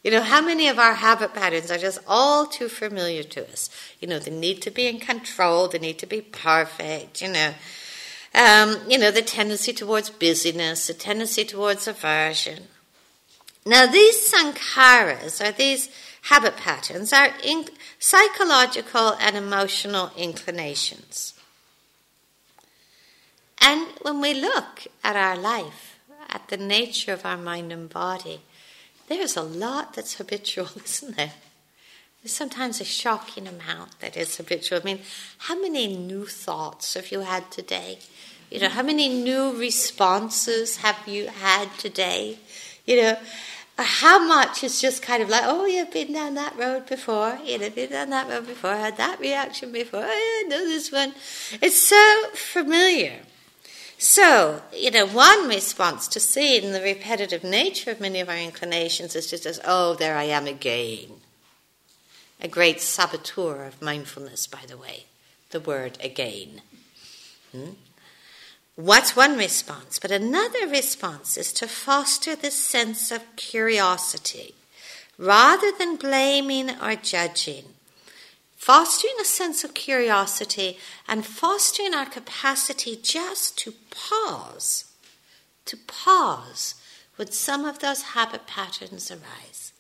[0.03, 3.71] You know, how many of our habit patterns are just all too familiar to us?
[4.01, 7.55] You know, the need to be in control, the need to be perfect, you know.
[8.35, 12.65] Um, you know, the tendency towards busyness, the tendency towards aversion.
[13.65, 15.89] Now, these sankharas, or these
[16.23, 17.69] habit patterns, are in-
[18.01, 21.35] psychological and emotional inclinations.
[23.63, 28.41] And when we look at our life, at the nature of our mind and body,
[29.09, 31.33] there's a lot that's habitual, isn't there?
[32.23, 34.81] There's sometimes a shocking amount that is habitual.
[34.81, 35.01] I mean,
[35.39, 37.99] how many new thoughts have you had today?
[38.51, 42.39] You know, how many new responses have you had today?
[42.87, 43.17] You know,
[43.79, 47.59] how much is just kind of like, oh, you've been down that road before, you
[47.59, 51.15] know, been down that road before, had that reaction before, oh, I know this one.
[51.61, 53.19] It's so familiar.
[54.03, 59.15] So, you know, one response to seeing the repetitive nature of many of our inclinations
[59.15, 61.21] is just as, oh, there I am again.
[62.41, 65.05] A great saboteur of mindfulness, by the way,
[65.51, 66.63] the word again.
[67.53, 67.75] Hmm?
[68.75, 70.01] What's one response?
[70.01, 74.57] But another response is to foster this sense of curiosity
[75.17, 77.67] rather than blaming or judging
[78.63, 84.85] fostering a sense of curiosity and fostering our capacity just to pause,
[85.65, 86.77] to pause
[87.17, 89.73] when some of those habit patterns arise,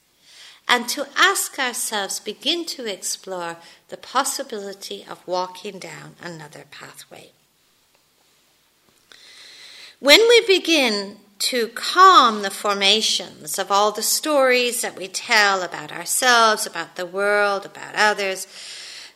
[0.66, 3.56] and to ask ourselves, begin to explore
[3.86, 7.30] the possibility of walking down another pathway.
[10.00, 15.90] When we begin to calm the formations of all the stories that we tell about
[15.90, 18.46] ourselves, about the world, about others,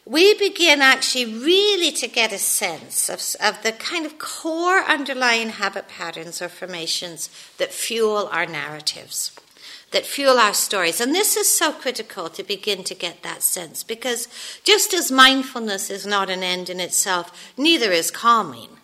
[0.05, 5.51] we begin actually really to get a sense of, of the kind of core underlying
[5.51, 9.31] habit patterns or formations that fuel our narratives,
[9.93, 11.01] that fuel our stories.
[11.01, 14.27] And this is so critical to begin to get that sense because
[14.64, 18.76] just as mindfulness is not an end in itself, neither is calming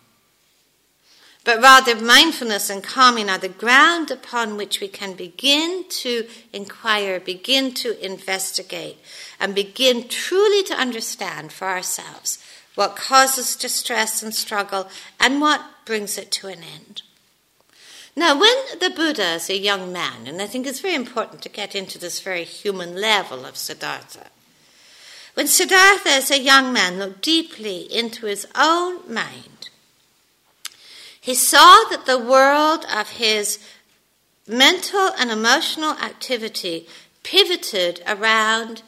[1.43, 7.19] but rather mindfulness and calming are the ground upon which we can begin to inquire,
[7.19, 8.97] begin to investigate,
[9.39, 12.43] and begin truly to understand for ourselves
[12.75, 14.87] what causes distress and struggle
[15.19, 17.01] and what brings it to an end.
[18.15, 21.49] Now, when the Buddha is a young man, and I think it's very important to
[21.49, 24.27] get into this very human level of Siddhartha,
[25.33, 29.69] when Siddhartha, as a young man, looked deeply into his own mind,
[31.23, 33.57] he saw that the world of his
[34.45, 36.85] mental and emotional activity
[37.23, 38.81] pivoted around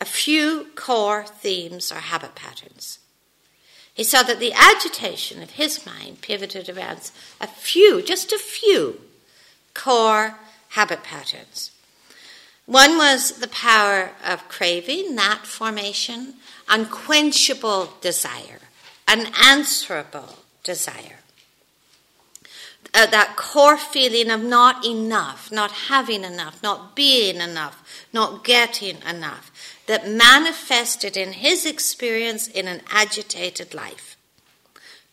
[0.00, 2.98] a few core themes or habit patterns.
[3.92, 7.10] He saw that the agitation of his mind pivoted around
[7.42, 8.98] a few, just a few,
[9.74, 10.36] core
[10.70, 11.72] habit patterns.
[12.64, 16.36] One was the power of craving, that formation,
[16.70, 18.60] unquenchable desire,
[19.06, 21.19] unanswerable desire
[22.92, 28.96] uh, that core feeling of not enough, not having enough, not being enough, not getting
[29.08, 29.50] enough,
[29.86, 34.16] that manifested in his experience in an agitated life.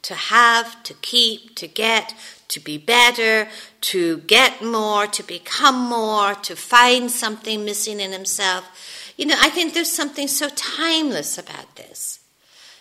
[0.03, 2.13] To have, to keep, to get,
[2.47, 3.49] to be better,
[3.82, 9.13] to get more, to become more, to find something missing in himself.
[9.17, 12.19] You know, I think there's something so timeless about this.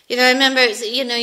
[0.07, 1.17] You know, I remember, you know,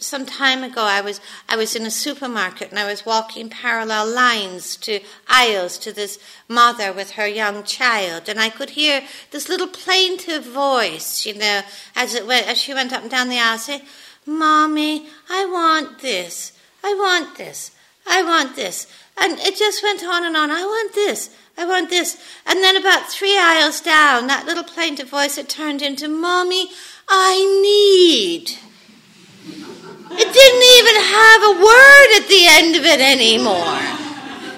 [0.00, 4.08] some time ago, I was I was in a supermarket and I was walking parallel
[4.08, 9.48] lines to aisles to this mother with her young child, and I could hear this
[9.48, 11.62] little plaintive voice, you know,
[11.94, 13.82] as it went as she went up and down the aisle, say,
[14.26, 17.70] "Mommy, I want this, I want this,
[18.06, 18.86] I want this,"
[19.16, 20.50] and it just went on and on.
[20.50, 21.30] I want this.
[21.58, 22.16] I want this.
[22.46, 26.70] And then about three aisles down, that little plaintive voice had turned into, Mommy,
[27.06, 28.69] I need.
[30.12, 34.00] It didn't even have a word at the end of it anymore.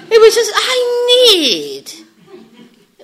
[0.09, 1.91] It was just, I need.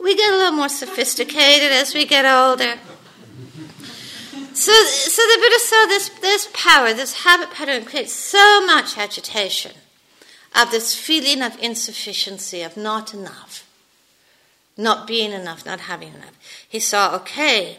[0.01, 2.79] We get a little more sophisticated as we get older.
[4.53, 9.71] So, so the Buddha saw this, this power, this habit pattern creates so much agitation
[10.55, 13.65] of this feeling of insufficiency, of not enough,
[14.75, 16.37] not being enough, not having enough.
[16.67, 17.77] He saw, okay,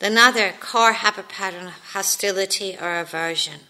[0.00, 3.60] another core habit pattern of hostility or aversion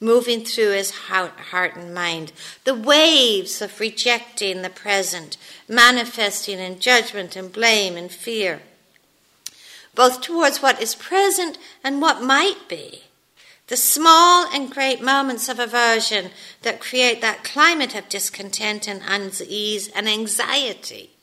[0.00, 2.32] moving through his heart and mind,
[2.64, 5.36] the waves of rejecting the present,
[5.68, 8.60] manifesting in judgment and blame and fear,
[9.94, 13.02] both towards what is present and what might be.
[13.68, 16.30] The small and great moments of aversion
[16.62, 21.15] that create that climate of discontent and unease and anxiety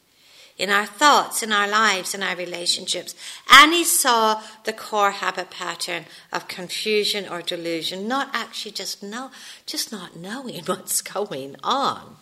[0.63, 3.13] in our thoughts, in our lives, in our relationships.
[3.51, 9.29] And he saw the core habit pattern of confusion or delusion, not actually just know,
[9.65, 12.15] just not knowing what's going on,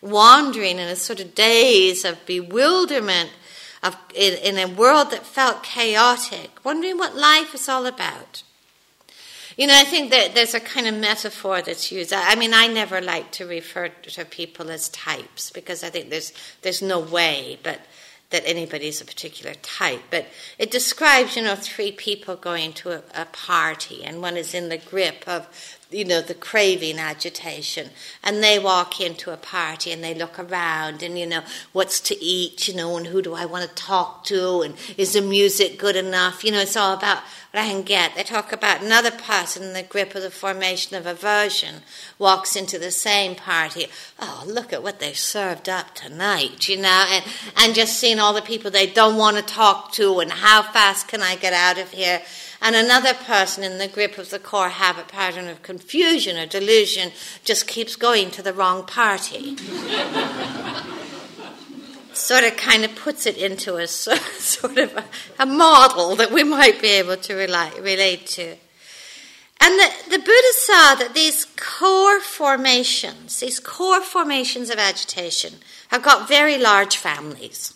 [0.00, 3.30] wandering in a sort of daze of bewilderment
[3.82, 8.44] of in, in a world that felt chaotic, wondering what life is all about.
[9.60, 12.14] You know, I think that there's a kind of metaphor that's used.
[12.14, 16.32] I mean, I never like to refer to people as types because I think there's
[16.62, 17.78] there's no way, but
[18.30, 20.00] that anybody's a particular type.
[20.10, 24.54] But it describes, you know, three people going to a, a party, and one is
[24.54, 25.46] in the grip of
[25.90, 27.90] you know, the craving agitation.
[28.22, 32.24] And they walk into a party and they look around and, you know, what's to
[32.24, 35.78] eat, you know, and who do I want to talk to and is the music
[35.78, 36.44] good enough?
[36.44, 38.14] You know, it's all about what I can get.
[38.14, 41.82] They talk about another person in the grip of the formation of aversion
[42.18, 43.86] walks into the same party.
[44.20, 47.24] Oh, look at what they served up tonight, you know, and,
[47.56, 51.08] and just seeing all the people they don't want to talk to and how fast
[51.08, 52.22] can I get out of here
[52.62, 57.12] and another person in the grip of the core habit pattern of confusion or delusion
[57.42, 59.56] just keeps going to the wrong party.
[62.12, 65.04] sort of kind of puts it into a sort of a,
[65.38, 68.56] a model that we might be able to relate, relate to.
[69.62, 75.54] And the, the Buddha saw that these core formations, these core formations of agitation,
[75.88, 77.74] have got very large families.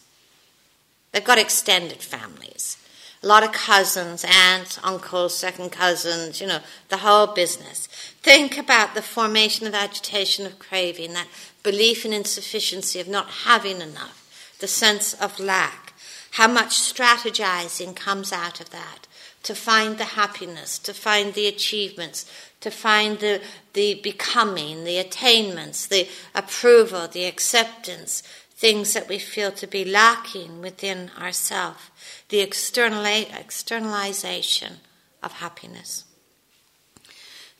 [1.12, 2.76] They've got extended families
[3.24, 6.60] a lot of cousins, aunts, uncles, second cousins, you know,
[6.90, 7.86] the whole business.
[8.20, 11.28] Think about the formation of agitation of craving, that
[11.62, 15.94] belief in insufficiency, of not having enough, the sense of lack.
[16.32, 19.06] How much strategizing comes out of that
[19.44, 23.40] to find the happiness, to find the achievements, to find the,
[23.72, 28.22] the becoming, the attainments, the approval, the acceptance,
[28.64, 31.90] things that we feel to be lacking within ourselves
[32.30, 34.78] the externalization
[35.22, 36.06] of happiness.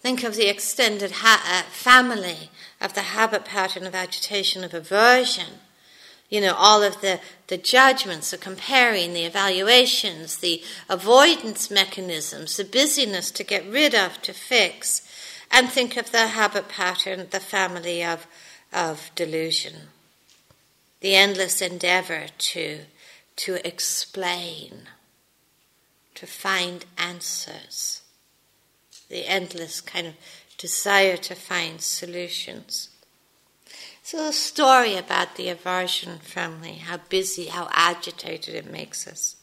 [0.01, 2.49] Think of the extended ha- uh, family
[2.81, 5.61] of the habit pattern of agitation, of aversion.
[6.31, 12.65] You know, all of the, the judgments, the comparing, the evaluations, the avoidance mechanisms, the
[12.65, 15.07] busyness to get rid of, to fix.
[15.51, 18.27] And think of the habit pattern, the family of,
[18.73, 19.91] of delusion.
[21.05, 22.79] The endless endeavor to
[23.37, 24.89] to explain,
[26.15, 28.01] to find answers,
[29.11, 30.15] the endless kind of
[30.57, 32.89] desire to find solutions.
[34.03, 39.37] So, a story about the aversion family, how busy, how agitated it makes us.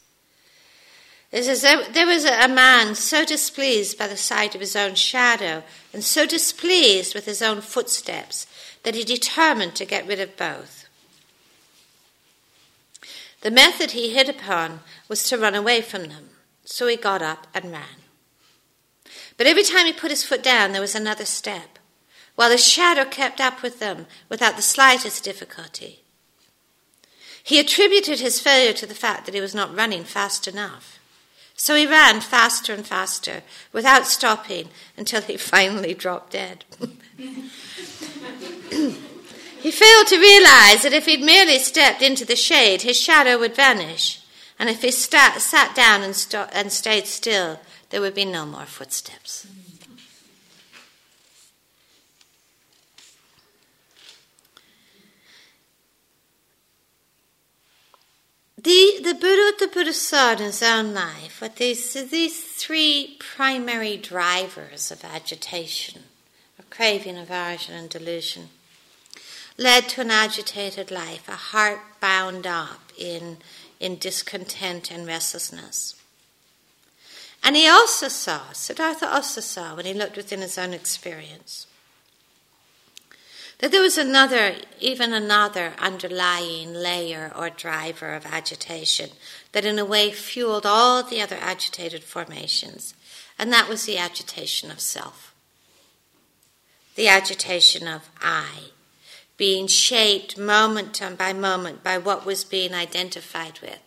[1.30, 5.62] It says there was a man so displeased by the sight of his own shadow
[5.92, 8.48] and so displeased with his own footsteps
[8.82, 10.81] that he determined to get rid of both.
[13.42, 16.30] The method he hit upon was to run away from them,
[16.64, 18.02] so he got up and ran.
[19.36, 21.78] But every time he put his foot down, there was another step,
[22.36, 26.02] while his shadow kept up with them without the slightest difficulty.
[27.42, 31.00] He attributed his failure to the fact that he was not running fast enough.
[31.56, 36.64] So he ran faster and faster without stopping until he finally dropped dead.
[39.62, 43.54] He failed to realize that if he'd merely stepped into the shade, his shadow would
[43.54, 44.20] vanish,
[44.58, 47.60] and if he sta- sat down and, and stayed still,
[47.90, 49.46] there would be no more footsteps.
[58.56, 63.96] The, the Buddha, the Buddha saw in his own life what these, these three primary
[63.96, 66.02] drivers of agitation,
[66.58, 68.48] of craving, aversion, and delusion
[69.58, 73.38] led to an agitated life, a heart bound up in,
[73.80, 75.94] in discontent and restlessness.
[77.42, 81.66] And he also saw, Siddhartha also saw, when he looked within his own experience,
[83.58, 89.10] that there was another, even another underlying layer or driver of agitation
[89.52, 92.94] that in a way fueled all the other agitated formations,
[93.38, 95.34] and that was the agitation of self,
[96.96, 98.70] the agitation of I,
[99.42, 103.80] being shaped moment by moment by what was being identified with.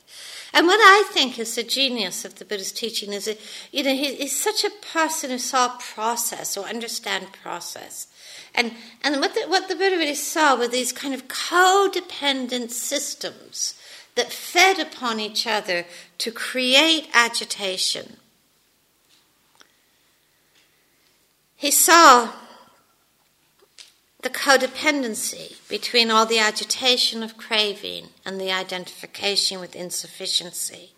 [0.53, 3.39] And what I think is the genius of the Buddha's teaching is that,
[3.71, 8.07] you know, he, he's such a person who saw process or understand process.
[8.53, 13.75] And, and what, the, what the Buddha really saw were these kind of codependent systems
[14.15, 15.85] that fed upon each other
[16.17, 18.17] to create agitation.
[21.55, 22.33] He saw
[24.25, 30.89] the codependency between all the agitation of craving and the identification with insufficiency,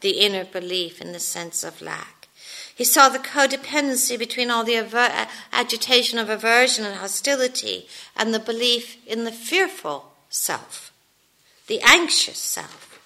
[0.00, 2.26] the inner belief in the sense of lack.
[2.74, 8.40] He saw the codependency between all the aver- agitation of aversion and hostility and the
[8.40, 10.92] belief in the fearful self,
[11.68, 12.98] the anxious self.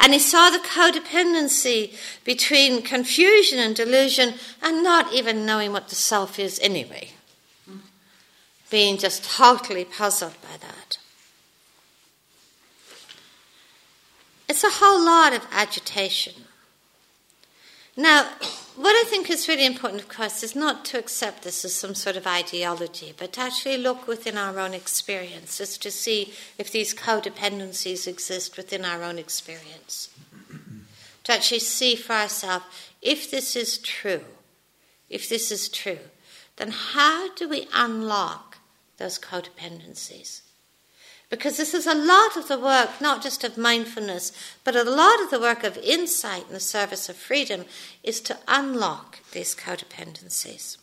[0.00, 1.94] And he saw the codependency
[2.24, 7.10] between confusion and delusion and not even knowing what the self is anyway
[8.72, 10.96] being just totally puzzled by that.
[14.48, 16.32] It's a whole lot of agitation.
[17.96, 18.30] Now,
[18.74, 21.94] what I think is really important, of course, is not to accept this as some
[21.94, 26.72] sort of ideology, but to actually look within our own experience, just to see if
[26.72, 30.08] these codependencies exist within our own experience.
[31.24, 32.64] to actually see for ourselves
[33.02, 34.24] if this is true,
[35.10, 35.98] if this is true,
[36.56, 38.51] then how do we unlock
[38.98, 40.42] those codependencies.
[41.30, 44.32] Because this is a lot of the work, not just of mindfulness,
[44.64, 47.64] but a lot of the work of insight in the service of freedom
[48.02, 50.76] is to unlock these codependencies.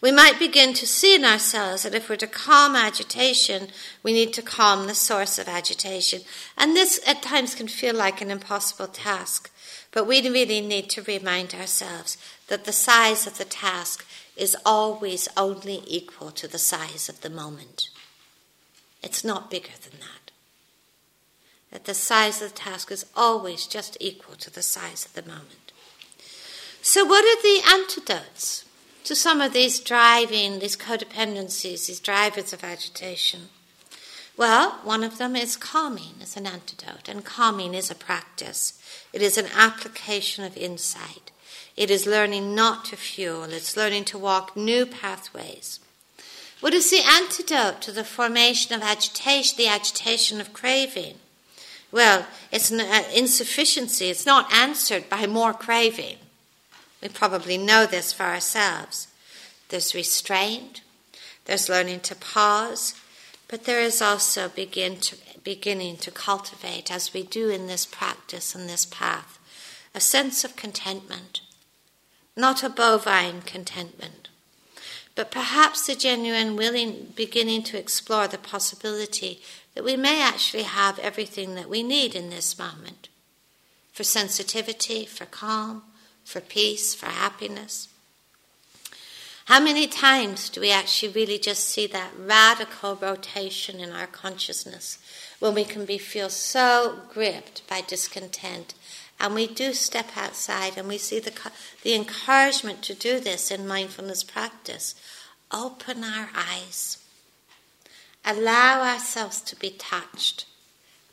[0.00, 3.68] We might begin to see in ourselves that if we're to calm agitation,
[4.02, 6.20] we need to calm the source of agitation.
[6.58, 9.50] And this at times can feel like an impossible task,
[9.92, 12.18] but we really need to remind ourselves
[12.48, 14.06] that the size of the task
[14.36, 17.90] is always only equal to the size of the moment.
[19.02, 20.30] It's not bigger than that.
[21.70, 25.22] That the size of the task is always just equal to the size of the
[25.22, 25.72] moment.
[26.82, 28.64] So, what are the antidotes
[29.04, 33.48] to some of these driving, these codependencies, these drivers of agitation?
[34.36, 38.80] Well, one of them is calming as an antidote, and calming is a practice.
[39.12, 41.23] It is an application of insight.
[41.76, 45.80] It is learning not to fuel, it's learning to walk new pathways.
[46.60, 51.16] What is the antidote to the formation of agitation, the agitation of craving?
[51.92, 54.06] Well, it's an uh, insufficiency.
[54.06, 56.16] It's not answered by more craving.
[57.00, 59.08] We probably know this for ourselves.
[59.68, 60.80] There's restraint,
[61.44, 62.94] there's learning to pause,
[63.46, 68.54] but there is also begin to, beginning to cultivate, as we do in this practice
[68.54, 69.38] and this path,
[69.94, 71.42] a sense of contentment,
[72.36, 74.28] not a bovine contentment,
[75.14, 79.40] but perhaps a genuine willing beginning to explore the possibility
[79.74, 83.08] that we may actually have everything that we need in this moment
[83.92, 85.82] for sensitivity, for calm,
[86.24, 87.88] for peace, for happiness.
[89.44, 94.98] How many times do we actually really just see that radical rotation in our consciousness
[95.38, 98.74] when we can be feel so gripped by discontent
[99.20, 101.32] and we do step outside and we see the,
[101.82, 104.94] the encouragement to do this in mindfulness practice.
[105.50, 106.98] Open our eyes.
[108.24, 110.46] Allow ourselves to be touched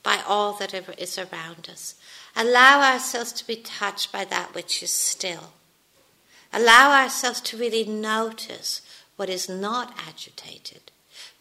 [0.04, 1.96] by all that is around us.
[2.36, 5.54] Allow ourselves to be touched by that which is still.
[6.54, 8.82] Allow ourselves to really notice
[9.16, 10.91] what is not agitated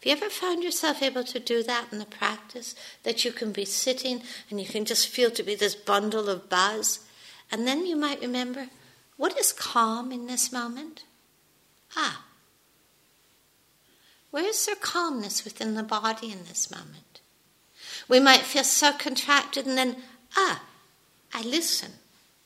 [0.02, 2.74] have you ever found yourself able to do that in the practice?
[3.02, 6.48] That you can be sitting and you can just feel to be this bundle of
[6.48, 7.00] buzz?
[7.52, 8.68] And then you might remember,
[9.18, 11.04] what is calm in this moment?
[11.94, 12.24] Ah,
[14.30, 17.20] where is there calmness within the body in this moment?
[18.08, 19.96] We might feel so contracted and then,
[20.36, 20.62] ah,
[21.34, 21.92] I listen,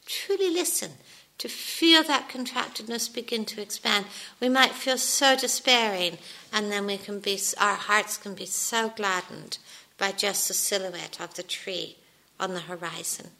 [0.06, 0.92] truly listen
[1.38, 4.06] to feel that contractedness begin to expand.
[4.40, 6.18] We might feel so despairing,
[6.52, 9.58] and then we can be, our hearts can be so gladdened
[9.98, 11.96] by just the silhouette of the tree
[12.38, 13.30] on the horizon.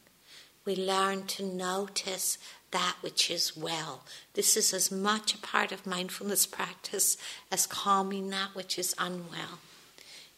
[0.65, 2.39] We learn to notice
[2.71, 4.03] that which is well.
[4.33, 7.17] This is as much a part of mindfulness practice
[7.51, 9.61] as calming that which is unwell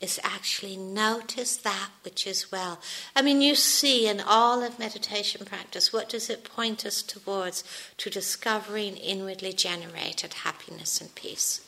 [0.00, 2.78] is actually notice that which is well.
[3.14, 7.64] I mean, you see in all of meditation practice, what does it point us towards?
[7.98, 11.66] To discovering inwardly generated happiness and peace.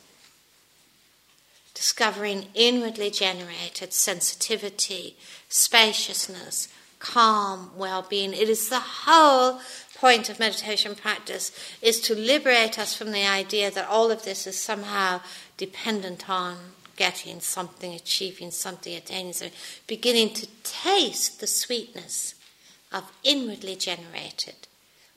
[1.72, 5.16] Discovering inwardly generated sensitivity,
[5.48, 6.68] spaciousness,
[6.98, 8.34] calm, well being.
[8.34, 9.60] It is the whole
[9.94, 11.50] point of meditation practice
[11.80, 15.20] is to liberate us from the idea that all of this is somehow
[15.56, 16.56] dependent on
[16.98, 22.34] getting something, achieving something, attaining something, beginning to taste the sweetness
[22.92, 24.68] of inwardly generated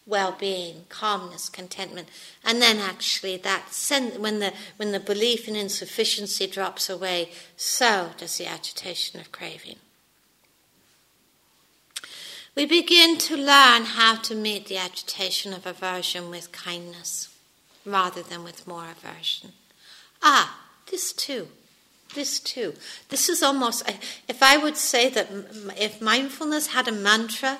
[0.05, 2.09] well-being, calmness, contentment,
[2.43, 8.09] and then actually that sen- when the when the belief in insufficiency drops away, so
[8.17, 9.77] does the agitation of craving.
[12.55, 17.29] We begin to learn how to meet the agitation of aversion with kindness
[17.85, 19.53] rather than with more aversion.
[20.21, 20.59] Ah,
[20.89, 21.47] this too.
[22.13, 22.73] This too.
[23.09, 23.89] This is almost,
[24.27, 25.29] if I would say that
[25.77, 27.59] if mindfulness had a mantra,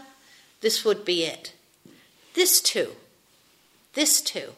[0.62, 1.54] this would be it.
[2.34, 2.91] This too.
[3.93, 4.54] This too.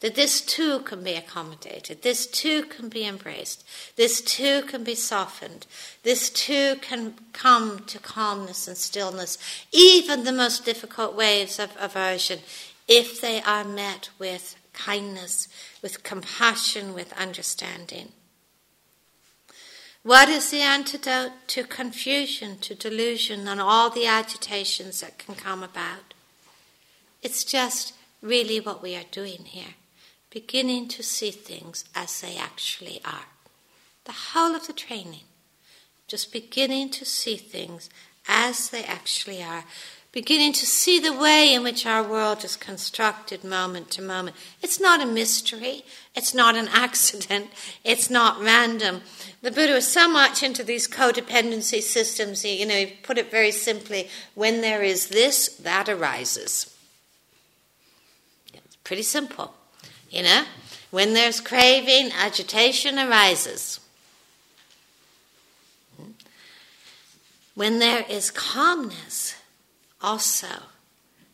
[0.00, 2.02] That this too can be accommodated.
[2.02, 3.64] This too can be embraced.
[3.96, 5.66] This too can be softened.
[6.02, 9.38] This too can come to calmness and stillness.
[9.72, 12.40] Even the most difficult waves of aversion,
[12.86, 15.48] if they are met with kindness,
[15.80, 18.12] with compassion, with understanding.
[20.04, 25.62] What is the antidote to confusion, to delusion, and all the agitations that can come
[25.62, 26.12] about?
[27.22, 29.76] It's just really what we are doing here,
[30.28, 33.28] beginning to see things as they actually are.
[34.04, 35.24] The whole of the training,
[36.06, 37.88] just beginning to see things
[38.28, 39.64] as they actually are,
[40.14, 44.36] beginning to see the way in which our world is constructed moment to moment.
[44.62, 45.84] It's not a mystery,
[46.14, 47.48] it's not an accident,
[47.82, 49.02] it's not random.
[49.42, 53.30] The Buddha was so much into these codependency systems, he, you know, he put it
[53.30, 56.72] very simply when there is this, that arises.
[58.54, 59.52] It's pretty simple,
[60.10, 60.44] you know?
[60.92, 63.80] When there's craving, agitation arises.
[65.96, 66.10] Hmm?
[67.56, 69.34] When there is calmness,
[70.04, 70.46] also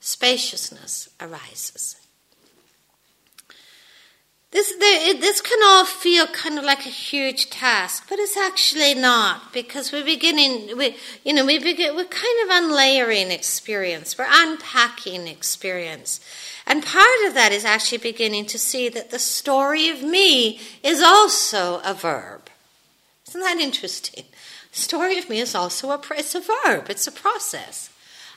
[0.01, 1.97] spaciousness arises.
[4.53, 9.53] This, this can all feel kind of like a huge task, but it's actually not
[9.53, 15.29] because we're beginning, we, you know, we begin, we're kind of unlayering experience, we're unpacking
[15.29, 16.21] experience.
[16.67, 21.01] And part of that is actually beginning to see that the story of me is
[21.01, 22.51] also a verb.
[23.29, 24.25] Isn't that interesting?
[24.73, 27.90] The story of me is also a, it's a verb, it's a process.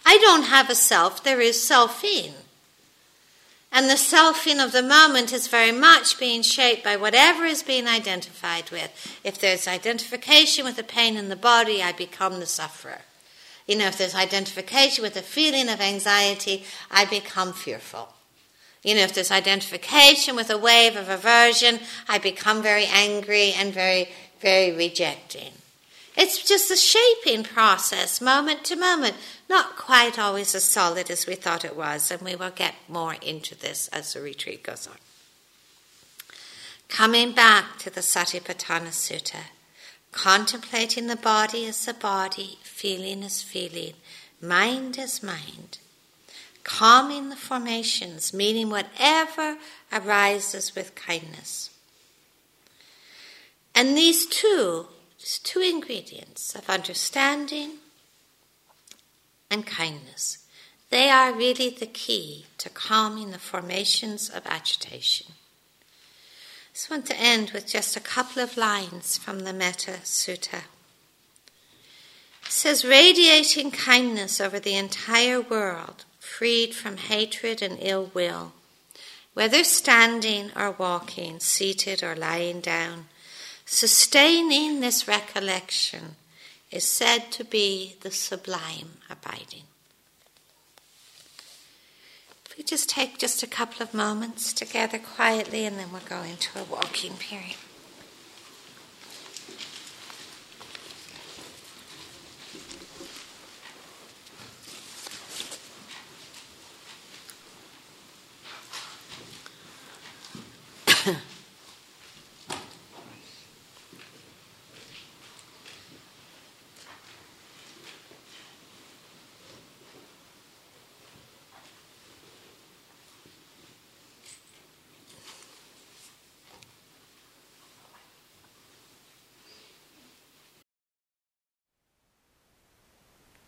[0.05, 2.33] I don't have a self, there is selfing.
[3.71, 7.87] And the selfing of the moment is very much being shaped by whatever is being
[7.87, 9.19] identified with.
[9.23, 12.99] If there's identification with the pain in the body, I become the sufferer.
[13.65, 18.09] You know, if there's identification with a feeling of anxiety, I become fearful.
[18.83, 23.73] You know, if there's identification with a wave of aversion, I become very angry and
[23.73, 25.53] very, very rejecting.
[26.15, 29.15] It's just a shaping process, moment to moment,
[29.49, 33.15] not quite always as solid as we thought it was, and we will get more
[33.15, 34.97] into this as the retreat goes on.
[36.87, 39.45] Coming back to the Satipatthana Sutta,
[40.11, 43.93] contemplating the body as the body, feeling as feeling,
[44.39, 45.79] mind as mind,
[46.63, 49.57] calming the formations, meaning whatever
[49.91, 51.71] arises with kindness.
[53.73, 54.87] And these two
[55.23, 57.77] just two ingredients of understanding
[59.49, 60.39] and kindness.
[60.89, 65.27] They are really the key to calming the formations of agitation.
[65.29, 70.63] I just want to end with just a couple of lines from the Metta Sutta.
[72.45, 78.51] It says, radiating kindness over the entire world, freed from hatred and ill will,
[79.33, 83.05] whether standing or walking, seated or lying down,
[83.65, 86.15] Sustaining this recollection
[86.71, 89.63] is said to be the sublime abiding.
[92.45, 96.21] If we just take just a couple of moments together quietly and then we'll go
[96.21, 97.55] into a walking period.